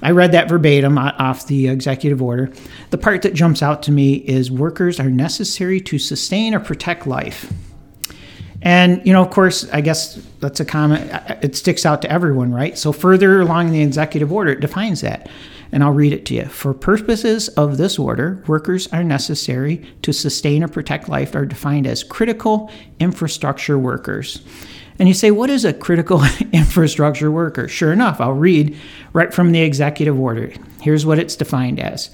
I 0.02 0.10
read 0.10 0.32
that 0.32 0.48
verbatim 0.48 0.98
off 0.98 1.46
the 1.46 1.68
executive 1.68 2.22
order. 2.22 2.50
The 2.90 2.98
part 2.98 3.22
that 3.22 3.34
jumps 3.34 3.62
out 3.62 3.82
to 3.84 3.92
me 3.92 4.14
is 4.14 4.50
workers 4.50 4.98
are 4.98 5.10
necessary 5.10 5.80
to 5.82 5.98
sustain 5.98 6.54
or 6.54 6.60
protect 6.60 7.06
life. 7.06 7.52
And, 8.62 9.00
you 9.06 9.12
know, 9.12 9.22
of 9.22 9.30
course, 9.30 9.68
I 9.72 9.80
guess 9.80 10.16
that's 10.40 10.60
a 10.60 10.64
comment, 10.64 11.10
it 11.42 11.56
sticks 11.56 11.86
out 11.86 12.02
to 12.02 12.10
everyone, 12.10 12.52
right? 12.52 12.76
So, 12.76 12.92
further 12.92 13.40
along 13.40 13.68
in 13.68 13.72
the 13.72 13.82
executive 13.82 14.32
order, 14.32 14.52
it 14.52 14.60
defines 14.60 15.00
that. 15.00 15.30
And 15.72 15.84
I'll 15.84 15.92
read 15.92 16.12
it 16.12 16.26
to 16.26 16.34
you. 16.34 16.46
For 16.46 16.74
purposes 16.74 17.48
of 17.50 17.76
this 17.76 17.98
order, 17.98 18.42
workers 18.46 18.88
are 18.88 19.04
necessary 19.04 19.84
to 20.02 20.12
sustain 20.12 20.64
or 20.64 20.68
protect 20.68 21.08
life 21.08 21.34
are 21.34 21.46
defined 21.46 21.86
as 21.86 22.02
critical 22.02 22.70
infrastructure 22.98 23.78
workers. 23.78 24.42
And 24.98 25.08
you 25.08 25.14
say, 25.14 25.30
what 25.30 25.48
is 25.48 25.64
a 25.64 25.72
critical 25.72 26.22
infrastructure 26.52 27.30
worker? 27.30 27.68
Sure 27.68 27.92
enough, 27.92 28.20
I'll 28.20 28.32
read 28.32 28.76
right 29.12 29.32
from 29.32 29.52
the 29.52 29.62
executive 29.62 30.18
order. 30.18 30.52
Here's 30.82 31.06
what 31.06 31.18
it's 31.18 31.36
defined 31.36 31.80
as. 31.80 32.10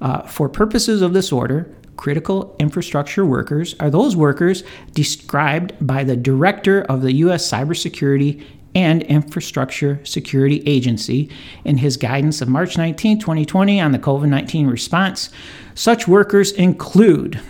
Uh, 0.00 0.22
for 0.22 0.48
purposes 0.48 1.02
of 1.02 1.12
this 1.12 1.32
order, 1.32 1.70
critical 1.96 2.56
infrastructure 2.58 3.26
workers 3.26 3.74
are 3.78 3.90
those 3.90 4.16
workers 4.16 4.64
described 4.94 5.74
by 5.86 6.02
the 6.02 6.16
director 6.16 6.80
of 6.82 7.02
the 7.02 7.12
U.S. 7.16 7.46
Cybersecurity 7.50 8.42
and 8.74 9.02
Infrastructure 9.02 10.00
Security 10.04 10.62
Agency 10.66 11.30
in 11.64 11.78
his 11.78 11.96
guidance 11.96 12.40
of 12.40 12.48
March 12.48 12.76
19, 12.76 13.18
2020 13.18 13.80
on 13.80 13.92
the 13.92 13.98
COVID 13.98 14.28
19 14.28 14.66
response. 14.68 15.30
Such 15.74 16.06
workers 16.06 16.52
include 16.52 17.40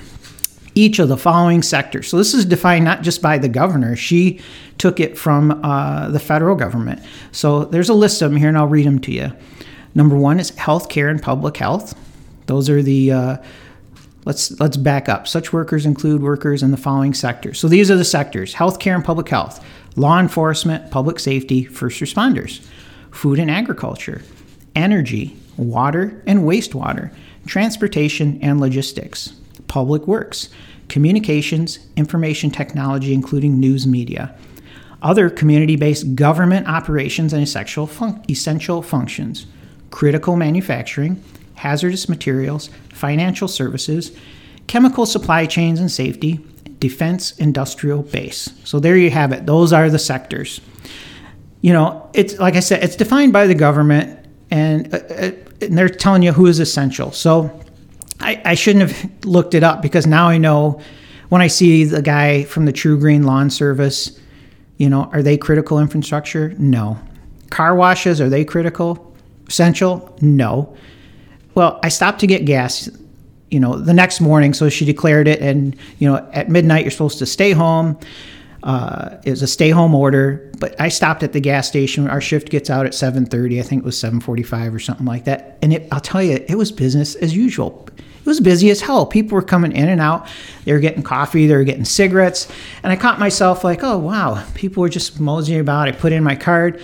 each 0.75 0.99
of 0.99 1.09
the 1.09 1.17
following 1.17 1.63
sectors. 1.63 2.09
So 2.09 2.17
this 2.17 2.33
is 2.33 2.45
defined 2.45 2.85
not 2.85 3.03
just 3.03 3.21
by 3.21 3.39
the 3.39 3.49
governor, 3.49 3.97
she 3.97 4.41
took 4.79 5.01
it 5.01 5.19
from 5.19 5.63
uh, 5.65 6.09
the 6.11 6.21
federal 6.21 6.57
government. 6.57 7.03
So 7.33 7.65
there's 7.65 7.89
a 7.89 7.95
list 7.95 8.23
of 8.23 8.31
them 8.31 8.39
here, 8.39 8.49
and 8.49 8.57
I'll 8.57 8.67
read 8.67 8.87
them 8.87 9.01
to 9.01 9.13
you. 9.13 9.33
Number 9.95 10.17
one 10.17 10.39
is 10.39 10.53
healthcare 10.53 11.11
and 11.11 11.21
public 11.21 11.57
health. 11.57 11.95
Those 12.47 12.71
are 12.71 12.83
the 12.83 13.13
uh, 13.13 13.37
let's 14.25 14.59
let's 14.61 14.77
back 14.77 15.09
up. 15.09 15.27
Such 15.27 15.53
workers 15.53 15.85
include 15.85 16.23
workers 16.23 16.63
in 16.63 16.71
the 16.71 16.77
following 16.77 17.15
sectors. 17.15 17.59
So 17.59 17.69
these 17.69 17.91
are 17.91 17.97
the 17.97 18.05
sectors: 18.05 18.55
healthcare 18.55 18.95
and 18.95 19.05
public 19.05 19.29
health, 19.29 19.65
law 19.97 20.19
enforcement, 20.19 20.91
public 20.91 21.19
safety, 21.19 21.65
first 21.65 22.01
responders, 22.01 22.65
food 23.11 23.39
and 23.39 23.51
agriculture, 23.51 24.23
energy, 24.75 25.37
water 25.57 26.23
and 26.27 26.41
wastewater, 26.41 27.13
transportation 27.47 28.39
and 28.43 28.61
logistics, 28.61 29.35
public 29.67 30.07
works, 30.07 30.49
communications, 30.89 31.79
information 31.97 32.51
technology, 32.51 33.15
including 33.15 33.61
news 33.61 33.87
media, 33.87 34.35
other 35.03 35.31
community 35.31 35.77
based 35.77 36.15
government 36.15 36.69
operations 36.69 37.33
and 37.33 37.43
essential, 37.43 37.87
fun- 37.87 38.23
essential 38.29 38.83
functions, 38.83 39.47
critical 39.91 40.37
manufacturing, 40.37 41.23
hazardous 41.55 42.09
materials, 42.09 42.71
financial 42.93 43.49
services, 43.49 44.17
chemical 44.67 45.07
supply 45.07 45.47
chains 45.47 45.81
and 45.81 45.91
safety, 45.91 46.41
defense 46.81 47.33
industrial 47.39 48.03
base. 48.03 48.51
So 48.65 48.81
there 48.81 48.97
you 48.97 49.11
have 49.11 49.33
it. 49.33 49.47
Those 49.47 49.73
are 49.73 49.89
the 49.91 49.99
sectors. 49.99 50.61
You 51.61 51.73
know, 51.75 52.11
it's 52.15 52.39
like 52.39 52.57
I 52.57 52.61
said, 52.61 52.83
it's 52.83 52.97
defined 52.97 53.33
by 53.33 53.47
the 53.47 53.55
government 53.55 54.27
and, 54.51 54.93
uh, 54.93 54.99
uh 54.99 55.31
and 55.63 55.77
they're 55.77 55.91
telling 55.91 56.23
you 56.23 56.33
who 56.33 56.47
is 56.47 56.59
essential. 56.59 57.13
So 57.13 57.61
I, 58.19 58.41
I 58.45 58.55
shouldn't 58.55 58.91
have 58.91 59.25
looked 59.25 59.55
it 59.55 59.63
up 59.63 59.83
because 59.83 60.07
now 60.07 60.29
I 60.29 60.39
know 60.39 60.81
when 61.29 61.43
I 61.43 61.47
see 61.47 61.85
the 61.85 62.03
guy 62.03 62.45
from 62.45 62.65
the 62.65 62.73
TruGreen 62.73 63.25
Lawn 63.25 63.51
Service, 63.51 64.19
you 64.79 64.89
know, 64.89 65.05
are 65.13 65.23
they 65.23 65.37
critical 65.37 65.79
infrastructure? 65.79 66.55
No. 66.59 66.99
Car 67.51 67.75
washes, 67.75 68.21
are 68.21 68.29
they 68.29 68.45
critical? 68.45 69.15
Essential? 69.47 70.17
No. 70.23 70.75
Well, 71.55 71.79
I 71.83 71.89
stopped 71.89 72.21
to 72.21 72.27
get 72.27 72.47
gas, 72.47 72.89
you 73.51 73.61
know, 73.61 73.77
the 73.77 73.95
next 73.95 74.21
morning. 74.21 74.55
So 74.55 74.69
she 74.69 74.85
declared 74.85 75.29
it. 75.29 75.41
And, 75.41 75.77
you 75.99 76.11
know, 76.11 76.29
at 76.33 76.49
midnight, 76.49 76.85
you're 76.85 76.91
supposed 76.91 77.19
to 77.19 77.27
stay 77.27 77.53
home. 77.53 77.99
Uh, 78.63 79.17
it 79.25 79.31
was 79.31 79.43
a 79.43 79.47
stay 79.47 79.71
home 79.71 79.95
order, 79.95 80.53
but 80.59 80.79
I 80.79 80.91
stopped 80.91 81.23
at 81.23 81.33
the 81.33 81.41
gas 81.41 81.67
station. 81.67 82.09
Our 82.09 82.21
shift 82.21 82.51
gets 82.51 82.69
out 82.69 82.85
at 82.85 82.93
7:30. 82.93 83.59
I 83.59 83.63
think 83.63 83.83
it 83.83 83.87
was 83.87 83.97
7:45 83.99 84.75
or 84.75 84.79
something 84.79 85.07
like 85.07 85.25
that. 85.25 85.57
And 85.63 85.73
it, 85.73 85.89
I'll 85.91 86.01
tell 86.01 86.23
you, 86.23 86.45
it 86.47 86.57
was 86.57 86.71
business 86.71 87.15
as 87.15 87.35
usual 87.35 87.89
it 88.21 88.27
was 88.27 88.41
busy 88.41 88.71
as 88.71 88.83
hell. 88.83 89.07
People 89.07 89.37
were 89.37 89.43
coming 89.43 89.73
in 89.73 89.89
and 89.89 90.01
out. 90.01 90.29
They 90.65 90.73
were 90.73 90.79
getting 90.79 91.03
coffee, 91.03 91.47
they 91.47 91.57
were 91.57 91.65
getting 91.65 91.87
cigarettes. 91.87 92.49
And 92.83 92.93
I 92.93 92.97
caught 92.97 93.19
myself 93.19 93.65
like, 93.65 93.83
oh, 93.83 93.99
wow, 93.99 94.45
people 94.55 94.83
were 94.83 94.91
just 94.91 95.19
moseying 95.21 95.61
about. 95.61 95.89
I 95.89 95.93
put 95.93 96.13
in 96.13 96.23
my 96.23 96.37
card, 96.37 96.81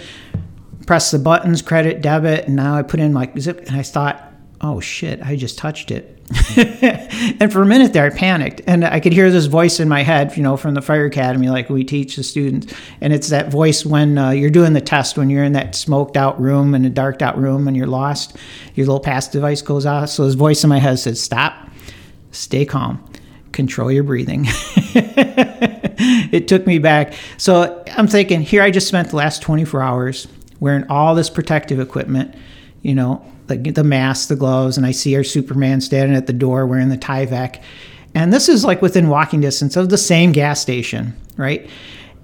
pressed 0.87 1.13
the 1.13 1.19
buttons, 1.19 1.61
credit, 1.61 2.01
debit, 2.01 2.47
and 2.47 2.57
now 2.57 2.75
I 2.75 2.83
put 2.83 3.01
in 3.01 3.13
my 3.13 3.31
zip. 3.39 3.67
And 3.67 3.77
I 3.77 3.83
thought, 3.83 4.33
oh 4.63 4.81
shit, 4.81 5.21
I 5.23 5.37
just 5.37 5.59
touched 5.59 5.91
it. 5.91 6.16
and 6.57 7.53
for 7.53 7.63
a 7.63 7.67
minute 7.67 7.93
there, 7.93 8.05
I 8.05 8.11
panicked, 8.11 8.61
and 8.67 8.85
I 8.85 8.99
could 8.99 9.13
hear 9.13 9.31
this 9.31 9.47
voice 9.47 9.79
in 9.79 9.89
my 9.89 10.03
head, 10.03 10.37
you 10.37 10.43
know, 10.43 10.57
from 10.57 10.75
the 10.75 10.83
fire 10.83 11.07
academy, 11.07 11.49
like 11.49 11.71
we 11.71 11.85
teach 11.85 12.17
the 12.17 12.25
students. 12.25 12.75
And 13.01 13.13
it's 13.13 13.29
that 13.29 13.51
voice 13.51 13.87
when 13.87 14.19
uh, 14.19 14.31
you're 14.31 14.51
doing 14.51 14.73
the 14.73 14.81
test, 14.81 15.17
when 15.17 15.31
you're 15.31 15.45
in 15.45 15.53
that 15.53 15.77
smoked 15.77 16.17
out 16.17 16.41
room 16.41 16.75
and 16.75 16.85
a 16.85 16.91
darked 16.91 17.23
out 17.23 17.39
room, 17.39 17.69
and 17.69 17.77
you're 17.77 17.87
lost. 17.87 18.37
Your 18.75 18.87
little 18.87 19.01
pass 19.01 19.29
device 19.29 19.63
goes 19.63 19.87
off. 19.87 20.09
So 20.09 20.25
this 20.25 20.35
voice 20.35 20.65
in 20.65 20.71
my 20.71 20.79
head 20.79 20.99
says, 20.99 21.21
"Stop, 21.21 21.69
stay 22.33 22.65
calm, 22.65 23.05
control 23.53 23.93
your 23.93 24.03
breathing." 24.03 24.47
it 26.33 26.49
took 26.49 26.67
me 26.67 26.79
back. 26.79 27.15
So 27.37 27.85
I'm 27.97 28.09
thinking, 28.09 28.41
here 28.41 28.63
I 28.63 28.73
just 28.73 28.89
spent 28.89 29.11
the 29.11 29.17
last 29.17 29.43
24 29.43 29.81
hours 29.81 30.27
wearing 30.59 30.87
all 30.89 31.15
this 31.15 31.31
protective 31.31 31.79
equipment, 31.79 32.35
you 32.83 32.95
know, 32.95 33.25
the, 33.49 33.57
the 33.57 33.85
mask, 33.85 34.29
the 34.29 34.37
gloves, 34.37 34.77
and 34.77 34.87
I 34.87 34.91
see 34.91 35.17
our 35.17 35.25
Superman 35.25 35.81
standing 35.81 36.17
at 36.17 36.27
the 36.27 36.33
door 36.33 36.67
wearing 36.67 36.89
the 36.89 36.99
Tyvek. 36.99 37.63
And 38.15 38.33
this 38.33 38.49
is 38.49 38.65
like 38.65 38.83
within 38.83 39.09
walking 39.09 39.41
distance 39.41 39.77
of 39.77 39.91
the 39.91 39.99
same 39.99 40.33
gas 40.33 40.61
station, 40.61 41.15
right? 41.37 41.69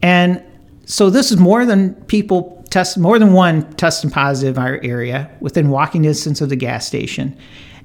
And 0.03 0.43
so 0.87 1.11
this 1.11 1.31
is 1.31 1.39
more 1.39 1.65
than 1.65 1.95
people 2.05 2.65
test, 2.71 2.99
more 2.99 3.19
than 3.19 3.33
one 3.33 3.71
testing 3.75 4.11
positive 4.11 4.57
in 4.57 4.63
our 4.63 4.81
area 4.83 5.31
within 5.41 5.69
walking 5.69 6.03
distance 6.03 6.41
of 6.41 6.49
the 6.49 6.57
gas 6.57 6.87
station. 6.87 7.37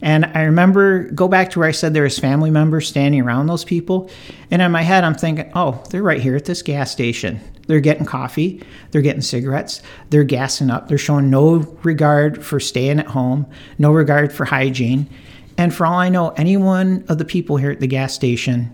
And 0.01 0.25
I 0.25 0.43
remember 0.43 1.09
go 1.11 1.27
back 1.27 1.49
to 1.51 1.59
where 1.59 1.67
I 1.67 1.71
said 1.71 1.93
there 1.93 2.03
was 2.03 2.19
family 2.19 2.51
members 2.51 2.87
standing 2.87 3.21
around 3.21 3.47
those 3.47 3.65
people. 3.65 4.09
And 4.51 4.61
in 4.61 4.71
my 4.71 4.83
head, 4.83 5.03
I'm 5.03 5.15
thinking, 5.15 5.51
oh, 5.55 5.83
they're 5.89 6.03
right 6.03 6.21
here 6.21 6.35
at 6.35 6.45
this 6.45 6.61
gas 6.61 6.91
station. 6.91 7.41
They're 7.67 7.79
getting 7.79 8.05
coffee, 8.05 8.63
they're 8.91 9.01
getting 9.01 9.21
cigarettes, 9.21 9.81
they're 10.09 10.23
gassing 10.23 10.69
up, 10.69 10.87
they're 10.87 10.97
showing 10.97 11.29
no 11.29 11.57
regard 11.83 12.43
for 12.43 12.59
staying 12.59 12.99
at 12.99 13.07
home, 13.07 13.45
no 13.77 13.91
regard 13.91 14.33
for 14.33 14.45
hygiene. 14.45 15.09
And 15.57 15.73
for 15.73 15.85
all 15.85 15.99
I 15.99 16.09
know, 16.09 16.29
any 16.29 16.57
one 16.57 17.03
of 17.09 17.17
the 17.17 17.25
people 17.25 17.57
here 17.57 17.71
at 17.71 17.79
the 17.79 17.87
gas 17.87 18.13
station 18.13 18.73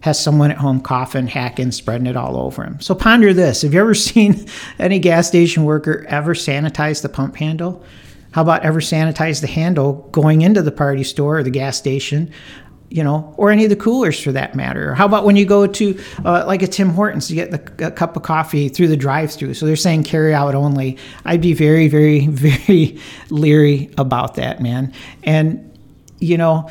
has 0.00 0.18
someone 0.18 0.50
at 0.50 0.56
home 0.56 0.80
coughing, 0.80 1.26
hacking, 1.26 1.72
spreading 1.72 2.06
it 2.06 2.16
all 2.16 2.36
over 2.36 2.64
him. 2.64 2.80
So 2.80 2.94
ponder 2.94 3.34
this. 3.34 3.62
Have 3.62 3.74
you 3.74 3.80
ever 3.80 3.94
seen 3.94 4.46
any 4.78 4.98
gas 4.98 5.28
station 5.28 5.64
worker 5.64 6.04
ever 6.08 6.34
sanitize 6.34 7.02
the 7.02 7.08
pump 7.08 7.36
handle? 7.36 7.84
How 8.32 8.42
about 8.42 8.62
ever 8.62 8.80
sanitize 8.80 9.40
the 9.40 9.48
handle 9.48 10.08
going 10.12 10.42
into 10.42 10.62
the 10.62 10.72
party 10.72 11.02
store 11.02 11.38
or 11.38 11.42
the 11.42 11.50
gas 11.50 11.76
station 11.76 12.32
you 12.90 13.04
know, 13.04 13.32
or 13.36 13.50
any 13.50 13.62
of 13.64 13.70
the 13.70 13.76
coolers 13.76 14.20
for 14.20 14.32
that 14.32 14.56
matter. 14.56 14.94
How 14.94 15.06
about 15.06 15.24
when 15.24 15.36
you 15.36 15.46
go 15.46 15.64
to 15.64 16.00
uh, 16.24 16.44
like 16.44 16.60
a 16.62 16.66
Tim 16.66 16.90
Hortons 16.90 17.28
to 17.28 17.34
get 17.34 17.52
the, 17.52 17.86
a 17.86 17.90
cup 17.92 18.16
of 18.16 18.24
coffee 18.24 18.68
through 18.68 18.88
the 18.88 18.96
drive-through? 18.96 19.54
So 19.54 19.64
they're 19.64 19.76
saying 19.76 20.02
carry 20.02 20.34
out 20.34 20.56
only. 20.56 20.98
I'd 21.24 21.40
be 21.40 21.54
very, 21.54 21.86
very, 21.86 22.26
very 22.26 22.98
leery 23.30 23.90
about 23.96 24.34
that, 24.34 24.60
man. 24.60 24.92
And 25.22 25.66
you 26.18 26.36
know, 26.36 26.68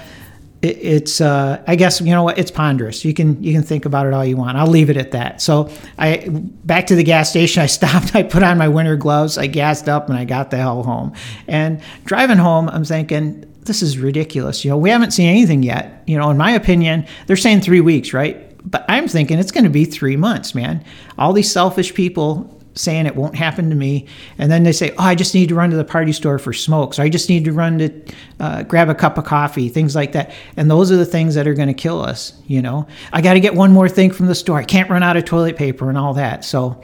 it, 0.62 0.78
it's 0.78 1.22
uh, 1.22 1.64
I 1.68 1.76
guess 1.76 2.02
you 2.02 2.12
know 2.12 2.24
what 2.24 2.38
it's 2.38 2.52
ponderous. 2.52 3.06
You 3.06 3.14
can 3.14 3.42
you 3.42 3.54
can 3.54 3.64
think 3.64 3.86
about 3.86 4.06
it 4.06 4.14
all 4.14 4.26
you 4.26 4.36
want. 4.36 4.58
I'll 4.58 4.68
leave 4.68 4.90
it 4.90 4.98
at 4.98 5.12
that. 5.12 5.42
So 5.42 5.72
I 5.98 6.28
back 6.30 6.88
to 6.88 6.96
the 6.96 7.04
gas 7.04 7.30
station. 7.30 7.64
I 7.64 7.68
stopped. 7.68 8.16
I 8.16 8.24
put 8.24 8.44
on 8.44 8.58
my 8.58 8.68
winter 8.68 8.98
gloves. 8.98 9.38
I 9.38 9.48
gassed 9.48 9.88
up 9.88 10.10
and 10.10 10.18
I 10.18 10.26
got 10.26 10.52
the 10.52 10.58
hell 10.58 10.84
home. 10.84 11.14
And 11.48 11.82
driving 12.04 12.38
home, 12.38 12.70
I'm 12.70 12.84
thinking 12.84 13.49
this 13.70 13.84
is 13.84 14.00
ridiculous. 14.00 14.66
You 14.66 14.72
know, 14.72 14.78
we 14.78 14.90
haven't 14.90 15.12
seen 15.12 15.30
anything 15.30 15.62
yet. 15.62 16.04
You 16.08 16.18
know, 16.18 16.30
in 16.32 16.38
my 16.38 16.52
opinion, 16.52 17.06
they're 17.28 17.38
saying 17.38 17.62
three 17.62 17.82
weeks, 17.82 18.14
right? 18.14 18.46
But 18.70 18.84
I'm 18.90 19.08
thinking 19.08 19.38
it's 19.38 19.52
going 19.52 19.64
to 19.64 19.70
be 19.70 19.86
three 19.86 20.18
months, 20.18 20.56
man. 20.56 20.84
All 21.20 21.32
these 21.32 21.52
selfish 21.52 21.94
people 21.94 22.60
saying 22.74 23.06
it 23.06 23.16
won't 23.16 23.36
happen 23.36 23.70
to 23.70 23.76
me. 23.76 24.08
And 24.40 24.52
then 24.52 24.64
they 24.64 24.72
say, 24.72 24.92
oh, 24.98 25.04
I 25.04 25.14
just 25.14 25.36
need 25.36 25.50
to 25.50 25.56
run 25.56 25.70
to 25.70 25.78
the 25.78 25.84
party 25.84 26.14
store 26.14 26.40
for 26.40 26.52
smokes, 26.52 26.98
or 26.98 27.04
I 27.04 27.10
just 27.10 27.30
need 27.30 27.46
to 27.46 27.52
run 27.52 27.78
to 27.78 28.02
uh, 28.40 28.64
grab 28.64 28.90
a 28.90 28.96
cup 28.96 29.18
of 29.18 29.26
coffee, 29.26 29.70
things 29.70 29.96
like 29.96 30.14
that. 30.14 30.32
And 30.58 30.72
those 30.72 30.92
are 30.92 30.98
the 30.98 31.06
things 31.06 31.36
that 31.36 31.48
are 31.48 31.54
going 31.54 31.68
to 31.68 31.74
kill 31.74 32.02
us, 32.02 32.42
you 32.48 32.62
know? 32.62 32.88
I 33.14 33.22
got 33.22 33.34
to 33.34 33.40
get 33.40 33.54
one 33.54 33.72
more 33.72 33.88
thing 33.88 34.12
from 34.12 34.26
the 34.26 34.36
store. 34.36 34.58
I 34.58 34.64
can't 34.64 34.90
run 34.90 35.04
out 35.04 35.16
of 35.16 35.26
toilet 35.26 35.58
paper 35.58 35.90
and 35.90 35.98
all 35.98 36.16
that. 36.16 36.44
So 36.44 36.82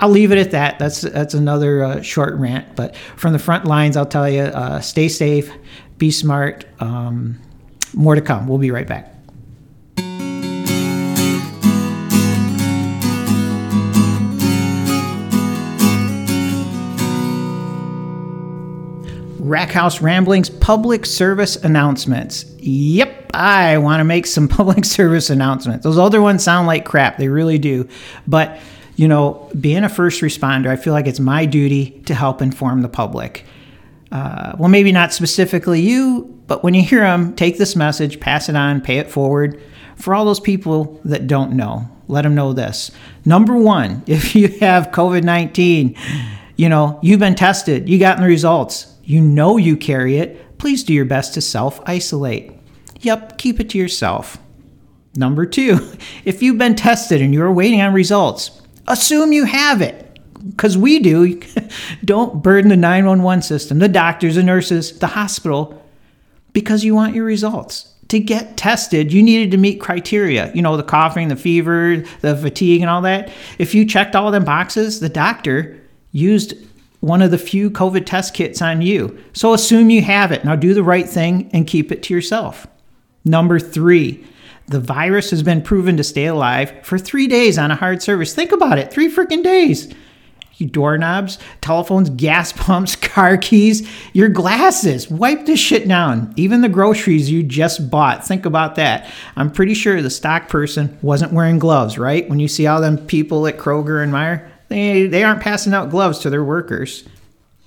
I'll 0.00 0.10
leave 0.10 0.32
it 0.32 0.38
at 0.38 0.50
that. 0.50 0.78
That's, 0.78 1.02
that's 1.02 1.34
another 1.34 1.84
uh, 1.84 2.02
short 2.02 2.34
rant. 2.34 2.74
But 2.74 2.96
from 3.16 3.32
the 3.32 3.38
front 3.38 3.64
lines, 3.64 3.96
I'll 3.96 4.04
tell 4.04 4.28
you 4.28 4.42
uh, 4.42 4.80
stay 4.80 5.08
safe, 5.08 5.52
be 6.02 6.10
smart. 6.10 6.64
Um, 6.80 7.38
more 7.94 8.16
to 8.16 8.20
come. 8.20 8.48
We'll 8.48 8.58
be 8.58 8.72
right 8.72 8.88
back. 8.88 9.14
Rackhouse 19.38 20.02
Ramblings 20.02 20.50
public 20.50 21.06
service 21.06 21.54
announcements. 21.54 22.46
Yep, 22.58 23.30
I 23.32 23.78
want 23.78 24.00
to 24.00 24.04
make 24.04 24.26
some 24.26 24.48
public 24.58 24.84
service 24.84 25.30
announcements. 25.30 25.84
Those 25.84 25.98
other 25.98 26.20
ones 26.20 26.42
sound 26.42 26.66
like 26.66 26.84
crap, 26.84 27.18
they 27.18 27.28
really 27.28 27.58
do. 27.58 27.88
But, 28.26 28.58
you 28.96 29.06
know, 29.06 29.48
being 29.60 29.84
a 29.84 29.88
first 29.88 30.20
responder, 30.20 30.66
I 30.66 30.74
feel 30.74 30.94
like 30.94 31.06
it's 31.06 31.20
my 31.20 31.46
duty 31.46 32.02
to 32.06 32.14
help 32.16 32.42
inform 32.42 32.82
the 32.82 32.88
public 32.88 33.46
uh, 34.12 34.54
well, 34.58 34.68
maybe 34.68 34.92
not 34.92 35.12
specifically 35.14 35.80
you, 35.80 36.38
but 36.46 36.62
when 36.62 36.74
you 36.74 36.82
hear 36.82 37.00
them, 37.00 37.34
take 37.34 37.56
this 37.56 37.74
message, 37.74 38.20
pass 38.20 38.50
it 38.50 38.54
on, 38.54 38.82
pay 38.82 38.98
it 38.98 39.10
forward. 39.10 39.60
For 39.96 40.14
all 40.14 40.26
those 40.26 40.38
people 40.38 41.00
that 41.06 41.26
don't 41.26 41.52
know, 41.52 41.88
let 42.08 42.22
them 42.22 42.34
know 42.34 42.52
this. 42.52 42.90
Number 43.24 43.56
one, 43.56 44.02
if 44.06 44.34
you 44.34 44.48
have 44.60 44.88
COVID 44.88 45.24
19, 45.24 45.96
you 46.56 46.68
know, 46.68 46.98
you've 47.02 47.20
been 47.20 47.34
tested, 47.34 47.88
you 47.88 47.98
gotten 47.98 48.22
the 48.22 48.28
results, 48.28 48.94
you 49.02 49.20
know 49.22 49.56
you 49.56 49.78
carry 49.78 50.18
it, 50.18 50.58
please 50.58 50.84
do 50.84 50.92
your 50.92 51.06
best 51.06 51.32
to 51.34 51.40
self 51.40 51.80
isolate. 51.86 52.52
Yep, 53.00 53.38
keep 53.38 53.60
it 53.60 53.70
to 53.70 53.78
yourself. 53.78 54.36
Number 55.16 55.46
two, 55.46 55.90
if 56.26 56.42
you've 56.42 56.58
been 56.58 56.74
tested 56.74 57.22
and 57.22 57.32
you're 57.32 57.50
waiting 57.50 57.80
on 57.80 57.94
results, 57.94 58.60
assume 58.86 59.32
you 59.32 59.44
have 59.46 59.80
it 59.80 60.11
because 60.50 60.76
we 60.76 60.98
do, 60.98 61.40
don't 62.04 62.42
burden 62.42 62.68
the 62.68 62.76
911 62.76 63.42
system, 63.42 63.78
the 63.78 63.88
doctors, 63.88 64.34
the 64.34 64.42
nurses, 64.42 64.98
the 64.98 65.06
hospital, 65.06 65.82
because 66.52 66.84
you 66.84 66.94
want 66.94 67.14
your 67.14 67.24
results. 67.24 67.88
To 68.08 68.18
get 68.18 68.58
tested, 68.58 69.10
you 69.10 69.22
needed 69.22 69.52
to 69.52 69.56
meet 69.56 69.80
criteria, 69.80 70.52
you 70.54 70.60
know, 70.60 70.76
the 70.76 70.82
coughing, 70.82 71.28
the 71.28 71.36
fever, 71.36 72.04
the 72.20 72.36
fatigue, 72.36 72.82
and 72.82 72.90
all 72.90 73.00
that. 73.02 73.32
If 73.58 73.74
you 73.74 73.86
checked 73.86 74.14
all 74.14 74.30
them 74.30 74.44
boxes, 74.44 75.00
the 75.00 75.08
doctor 75.08 75.80
used 76.10 76.54
one 77.00 77.22
of 77.22 77.30
the 77.30 77.38
few 77.38 77.70
COVID 77.70 78.04
test 78.04 78.34
kits 78.34 78.60
on 78.60 78.82
you. 78.82 79.18
So 79.32 79.54
assume 79.54 79.88
you 79.88 80.02
have 80.02 80.30
it. 80.30 80.44
Now 80.44 80.56
do 80.56 80.74
the 80.74 80.82
right 80.82 81.08
thing 81.08 81.50
and 81.54 81.66
keep 81.66 81.90
it 81.90 82.02
to 82.04 82.14
yourself. 82.14 82.66
Number 83.24 83.58
three, 83.58 84.24
the 84.68 84.80
virus 84.80 85.30
has 85.30 85.42
been 85.42 85.62
proven 85.62 85.96
to 85.96 86.04
stay 86.04 86.26
alive 86.26 86.72
for 86.84 86.98
three 86.98 87.26
days 87.26 87.58
on 87.58 87.70
a 87.70 87.76
hard 87.76 88.02
surface. 88.02 88.34
Think 88.34 88.52
about 88.52 88.78
it 88.78 88.92
three 88.92 89.10
freaking 89.10 89.42
days 89.42 89.92
doorknobs, 90.66 91.38
telephones, 91.60 92.10
gas 92.10 92.52
pumps, 92.56 92.96
car 92.96 93.36
keys, 93.36 93.88
your 94.12 94.28
glasses. 94.28 95.10
Wipe 95.10 95.46
this 95.46 95.60
shit 95.60 95.86
down. 95.88 96.32
Even 96.36 96.60
the 96.60 96.68
groceries 96.68 97.30
you 97.30 97.42
just 97.42 97.90
bought. 97.90 98.26
Think 98.26 98.46
about 98.46 98.76
that. 98.76 99.10
I'm 99.36 99.50
pretty 99.50 99.74
sure 99.74 100.00
the 100.00 100.10
stock 100.10 100.48
person 100.48 100.98
wasn't 101.02 101.32
wearing 101.32 101.58
gloves, 101.58 101.98
right? 101.98 102.28
When 102.28 102.40
you 102.40 102.48
see 102.48 102.66
all 102.66 102.80
them 102.80 102.98
people 103.06 103.46
at 103.46 103.58
Kroger 103.58 104.02
and 104.02 104.12
Meijer, 104.12 104.48
they, 104.68 105.06
they 105.06 105.22
aren't 105.22 105.42
passing 105.42 105.74
out 105.74 105.90
gloves 105.90 106.20
to 106.20 106.30
their 106.30 106.44
workers. 106.44 107.04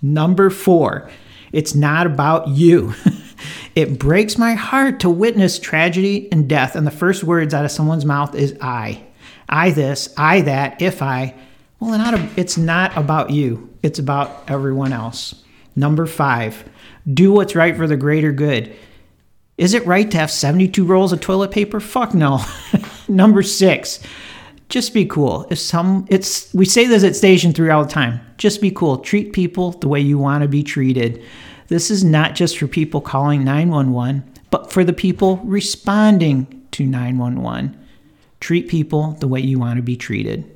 Number 0.01 0.49
four, 0.49 1.09
it's 1.51 1.75
not 1.75 2.05
about 2.05 2.47
you. 2.47 2.93
it 3.75 3.99
breaks 3.99 4.37
my 4.37 4.53
heart 4.53 4.99
to 5.01 5.09
witness 5.09 5.59
tragedy 5.59 6.31
and 6.31 6.49
death, 6.49 6.75
and 6.75 6.85
the 6.85 6.91
first 6.91 7.23
words 7.23 7.53
out 7.53 7.65
of 7.65 7.71
someone's 7.71 8.05
mouth 8.05 8.35
is 8.35 8.57
I. 8.61 9.03
I 9.47 9.71
this, 9.71 10.13
I 10.17 10.41
that, 10.41 10.81
if 10.81 11.01
I. 11.01 11.35
Well, 11.79 11.97
not 11.97 12.13
a, 12.13 12.29
it's 12.37 12.57
not 12.57 12.97
about 12.97 13.31
you, 13.31 13.69
it's 13.83 13.99
about 13.99 14.49
everyone 14.49 14.93
else. 14.93 15.43
Number 15.75 16.05
five, 16.05 16.63
do 17.11 17.33
what's 17.33 17.55
right 17.55 17.75
for 17.75 17.85
the 17.85 17.97
greater 17.97 18.31
good. 18.31 18.75
Is 19.57 19.73
it 19.73 19.85
right 19.85 20.09
to 20.11 20.17
have 20.17 20.31
72 20.31 20.85
rolls 20.85 21.11
of 21.11 21.21
toilet 21.21 21.51
paper? 21.51 21.79
Fuck 21.79 22.13
no. 22.13 22.43
Number 23.07 23.43
six, 23.43 23.99
just 24.69 24.93
be 24.93 25.05
cool. 25.05 25.47
If 25.49 25.59
some, 25.59 26.05
it's 26.09 26.53
we 26.53 26.65
say 26.65 26.85
this 26.85 27.03
at 27.03 27.15
Station 27.15 27.53
Three 27.53 27.69
all 27.69 27.83
the 27.83 27.91
time. 27.91 28.21
Just 28.37 28.61
be 28.61 28.71
cool. 28.71 28.97
Treat 28.97 29.33
people 29.33 29.71
the 29.71 29.87
way 29.87 29.99
you 29.99 30.17
want 30.17 30.41
to 30.43 30.47
be 30.47 30.63
treated. 30.63 31.23
This 31.67 31.91
is 31.91 32.03
not 32.03 32.35
just 32.35 32.57
for 32.57 32.67
people 32.67 33.01
calling 33.01 33.43
911, 33.43 34.23
but 34.49 34.71
for 34.71 34.83
the 34.83 34.93
people 34.93 35.37
responding 35.43 36.65
to 36.71 36.85
911. 36.85 37.77
Treat 38.39 38.67
people 38.67 39.11
the 39.19 39.27
way 39.27 39.39
you 39.39 39.59
want 39.59 39.77
to 39.77 39.83
be 39.83 39.95
treated 39.95 40.54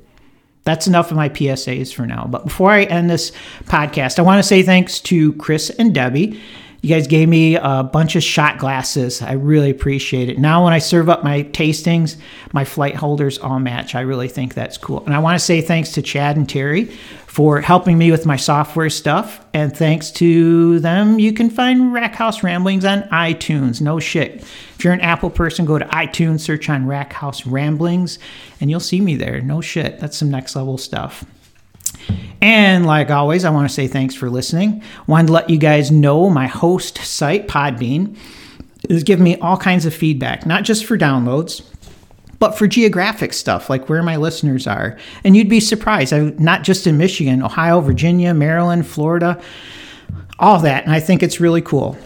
that's 0.64 0.86
enough 0.86 1.10
of 1.10 1.16
my 1.16 1.28
PSAs 1.28 1.92
for 1.92 2.06
now. 2.06 2.26
But 2.28 2.44
before 2.44 2.70
I 2.70 2.84
end 2.84 3.08
this 3.08 3.32
podcast, 3.64 4.18
I 4.18 4.22
want 4.22 4.38
to 4.38 4.46
say 4.46 4.62
thanks 4.62 5.00
to 5.00 5.32
Chris 5.34 5.70
and 5.70 5.94
Debbie. 5.94 6.40
You 6.82 6.88
guys 6.88 7.06
gave 7.06 7.28
me 7.28 7.56
a 7.56 7.82
bunch 7.82 8.16
of 8.16 8.22
shot 8.22 8.56
glasses. 8.56 9.20
I 9.20 9.32
really 9.32 9.68
appreciate 9.68 10.30
it. 10.30 10.38
Now, 10.38 10.64
when 10.64 10.72
I 10.72 10.78
serve 10.78 11.10
up 11.10 11.22
my 11.22 11.42
tastings, 11.42 12.16
my 12.52 12.64
flight 12.64 12.94
holders 12.94 13.38
all 13.38 13.58
match. 13.58 13.94
I 13.94 14.00
really 14.00 14.28
think 14.28 14.54
that's 14.54 14.78
cool. 14.78 15.04
And 15.04 15.14
I 15.14 15.18
want 15.18 15.38
to 15.38 15.44
say 15.44 15.60
thanks 15.60 15.92
to 15.92 16.02
Chad 16.02 16.38
and 16.38 16.48
Terry 16.48 16.86
for 17.26 17.60
helping 17.60 17.98
me 17.98 18.10
with 18.10 18.24
my 18.24 18.36
software 18.36 18.88
stuff. 18.88 19.44
And 19.52 19.76
thanks 19.76 20.10
to 20.12 20.80
them, 20.80 21.18
you 21.18 21.34
can 21.34 21.50
find 21.50 21.92
Rack 21.92 22.14
House 22.14 22.42
Ramblings 22.42 22.86
on 22.86 23.02
iTunes. 23.10 23.82
No 23.82 24.00
shit. 24.00 24.36
If 24.36 24.82
you're 24.82 24.94
an 24.94 25.02
Apple 25.02 25.28
person, 25.28 25.66
go 25.66 25.78
to 25.78 25.84
iTunes, 25.84 26.40
search 26.40 26.70
on 26.70 26.86
Rack 26.86 27.12
House 27.12 27.46
Ramblings, 27.46 28.18
and 28.58 28.70
you'll 28.70 28.80
see 28.80 29.02
me 29.02 29.16
there. 29.16 29.42
No 29.42 29.60
shit. 29.60 30.00
That's 30.00 30.16
some 30.16 30.30
next 30.30 30.56
level 30.56 30.78
stuff. 30.78 31.26
And 32.42 32.86
like 32.86 33.10
always, 33.10 33.44
I 33.44 33.50
want 33.50 33.68
to 33.68 33.74
say 33.74 33.86
thanks 33.86 34.14
for 34.14 34.30
listening. 34.30 34.82
Wanted 35.06 35.28
to 35.28 35.32
let 35.32 35.50
you 35.50 35.58
guys 35.58 35.90
know 35.90 36.30
my 36.30 36.46
host 36.46 36.98
site, 36.98 37.48
Podbean, 37.48 38.16
is 38.88 39.02
giving 39.02 39.24
me 39.24 39.36
all 39.36 39.56
kinds 39.56 39.86
of 39.86 39.94
feedback, 39.94 40.46
not 40.46 40.64
just 40.64 40.84
for 40.84 40.96
downloads, 40.96 41.62
but 42.38 42.56
for 42.56 42.66
geographic 42.66 43.32
stuff, 43.34 43.68
like 43.68 43.88
where 43.88 44.02
my 44.02 44.16
listeners 44.16 44.66
are. 44.66 44.98
And 45.22 45.36
you'd 45.36 45.50
be 45.50 45.60
surprised, 45.60 46.12
I'm 46.12 46.34
not 46.38 46.62
just 46.62 46.86
in 46.86 46.96
Michigan, 46.96 47.42
Ohio, 47.42 47.80
Virginia, 47.80 48.32
Maryland, 48.32 48.86
Florida, 48.86 49.40
all 50.38 50.58
that. 50.60 50.84
And 50.84 50.92
I 50.92 51.00
think 51.00 51.22
it's 51.22 51.38
really 51.38 51.60
cool. 51.60 51.98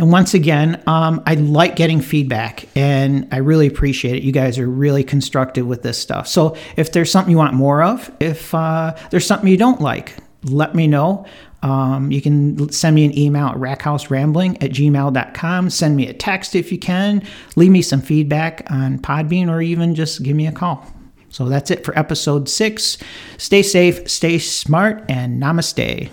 And 0.00 0.10
once 0.10 0.32
again, 0.32 0.82
um, 0.86 1.22
I 1.26 1.34
like 1.34 1.76
getting 1.76 2.00
feedback 2.00 2.66
and 2.74 3.28
I 3.32 3.36
really 3.36 3.66
appreciate 3.66 4.16
it. 4.16 4.22
You 4.22 4.32
guys 4.32 4.58
are 4.58 4.66
really 4.66 5.04
constructive 5.04 5.66
with 5.66 5.82
this 5.82 5.98
stuff. 5.98 6.26
So 6.26 6.56
if 6.78 6.90
there's 6.92 7.10
something 7.10 7.30
you 7.30 7.36
want 7.36 7.52
more 7.52 7.82
of, 7.82 8.10
if 8.18 8.54
uh, 8.54 8.96
there's 9.10 9.26
something 9.26 9.46
you 9.46 9.58
don't 9.58 9.82
like, 9.82 10.16
let 10.42 10.74
me 10.74 10.86
know. 10.86 11.26
Um, 11.62 12.10
you 12.10 12.22
can 12.22 12.72
send 12.72 12.96
me 12.96 13.04
an 13.04 13.18
email 13.18 13.48
at 13.48 13.56
rackhouserambling 13.56 14.64
at 14.64 14.70
gmail.com. 14.70 15.68
Send 15.68 15.96
me 15.96 16.08
a 16.08 16.14
text 16.14 16.54
if 16.54 16.72
you 16.72 16.78
can. 16.78 17.22
Leave 17.56 17.70
me 17.70 17.82
some 17.82 18.00
feedback 18.00 18.66
on 18.70 19.00
Podbean 19.00 19.50
or 19.50 19.60
even 19.60 19.94
just 19.94 20.22
give 20.22 20.34
me 20.34 20.46
a 20.46 20.52
call. 20.52 20.90
So 21.28 21.46
that's 21.50 21.70
it 21.70 21.84
for 21.84 21.96
episode 21.98 22.48
six. 22.48 22.96
Stay 23.36 23.62
safe, 23.62 24.08
stay 24.08 24.38
smart, 24.38 25.04
and 25.10 25.42
namaste. 25.42 26.08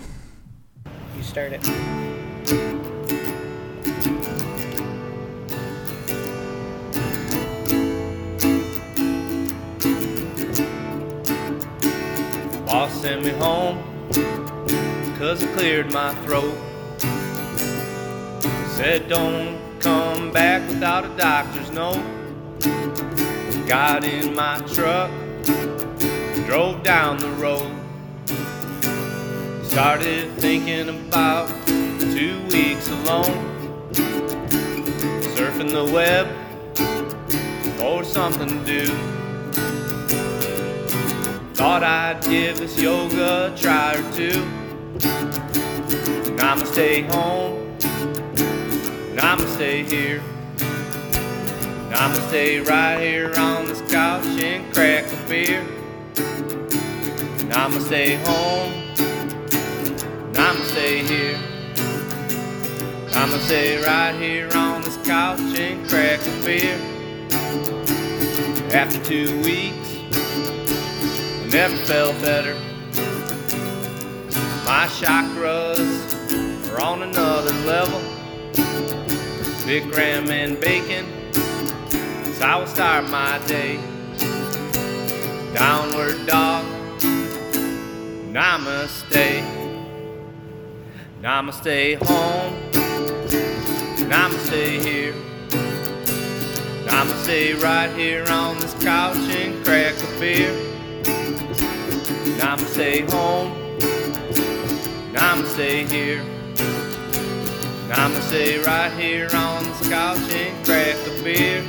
You 1.16 1.22
start 1.22 1.54
it. 1.54 2.87
Sent 13.00 13.24
me 13.24 13.30
home, 13.30 13.78
cause 15.18 15.44
I 15.44 15.46
cleared 15.54 15.92
my 15.92 16.12
throat. 16.24 16.52
Said 18.70 19.08
don't 19.08 19.56
come 19.78 20.32
back 20.32 20.68
without 20.68 21.04
a 21.04 21.16
doctor's 21.16 21.70
note. 21.70 22.02
Got 23.68 24.02
in 24.02 24.34
my 24.34 24.58
truck, 24.74 25.12
drove 26.46 26.82
down 26.82 27.18
the 27.18 27.30
road. 27.38 27.70
Started 29.64 30.32
thinking 30.32 30.88
about 30.88 31.48
two 31.66 32.42
weeks 32.50 32.88
alone. 32.88 33.92
Surfing 35.36 35.70
the 35.70 35.88
web 35.94 36.26
for 37.78 38.02
something 38.02 38.48
to 38.48 38.84
do. 38.84 39.17
Thought 41.58 41.82
I'd 41.82 42.22
give 42.22 42.58
this 42.58 42.80
yoga 42.80 43.52
a 43.52 43.56
try 43.58 43.94
or 43.94 44.12
two. 44.12 44.44
And 46.30 46.40
I'ma 46.40 46.64
stay 46.64 47.02
home. 47.02 47.76
And 49.10 49.20
I'ma 49.20 49.44
stay 49.46 49.82
here. 49.82 50.22
And 50.60 51.94
I'ma 51.96 52.14
stay 52.28 52.60
right 52.60 53.00
here 53.00 53.32
on 53.36 53.66
this 53.66 53.80
couch 53.90 54.24
and 54.24 54.72
crack 54.72 55.12
a 55.12 55.28
beer. 55.28 55.66
And 57.40 57.52
I'ma 57.52 57.80
stay 57.80 58.14
home. 58.22 58.72
And 60.28 60.38
I'ma 60.38 60.62
stay 60.62 61.02
here. 61.02 61.34
And 63.08 63.16
I'ma 63.16 63.36
stay 63.38 63.82
right 63.82 64.14
here 64.14 64.48
on 64.54 64.82
this 64.82 64.96
couch 64.98 65.40
and 65.58 65.88
crack 65.88 66.20
a 66.24 66.44
beer. 66.44 66.78
After 68.72 69.02
two 69.02 69.42
weeks, 69.42 69.87
never 71.52 71.76
felt 71.76 72.20
better. 72.20 72.54
My 74.66 74.86
chakras 75.00 75.88
are 76.70 76.80
on 76.82 77.02
another 77.02 77.52
level. 77.64 78.00
Bikram 79.64 80.30
and 80.30 80.60
bacon, 80.60 81.06
so 82.34 82.44
I 82.44 82.56
will 82.56 82.66
start 82.66 83.08
my 83.08 83.38
day. 83.46 83.76
Downward 85.54 86.26
dog, 86.26 86.64
namaste. 88.32 89.42
Namaste 91.22 91.96
home, 92.06 92.54
namaste 94.08 94.84
here. 94.84 95.14
Namaste 96.86 97.62
right 97.62 97.90
here 97.96 98.24
on 98.30 98.58
this 98.60 98.74
couch 98.82 99.16
and 99.16 99.64
crack 99.64 99.94
a 100.02 100.20
beer. 100.20 100.67
Namaste 102.38 103.10
home. 103.10 103.50
I'ma 105.16 105.44
stay 105.48 105.84
here. 105.86 106.22
I'ma 107.92 108.20
stay 108.20 108.62
right 108.62 108.92
here 108.92 109.28
on 109.34 109.64
this 109.64 109.88
couch 109.88 110.32
and 110.32 110.64
crack 110.64 110.96
a 111.08 111.22
beer. 111.24 111.64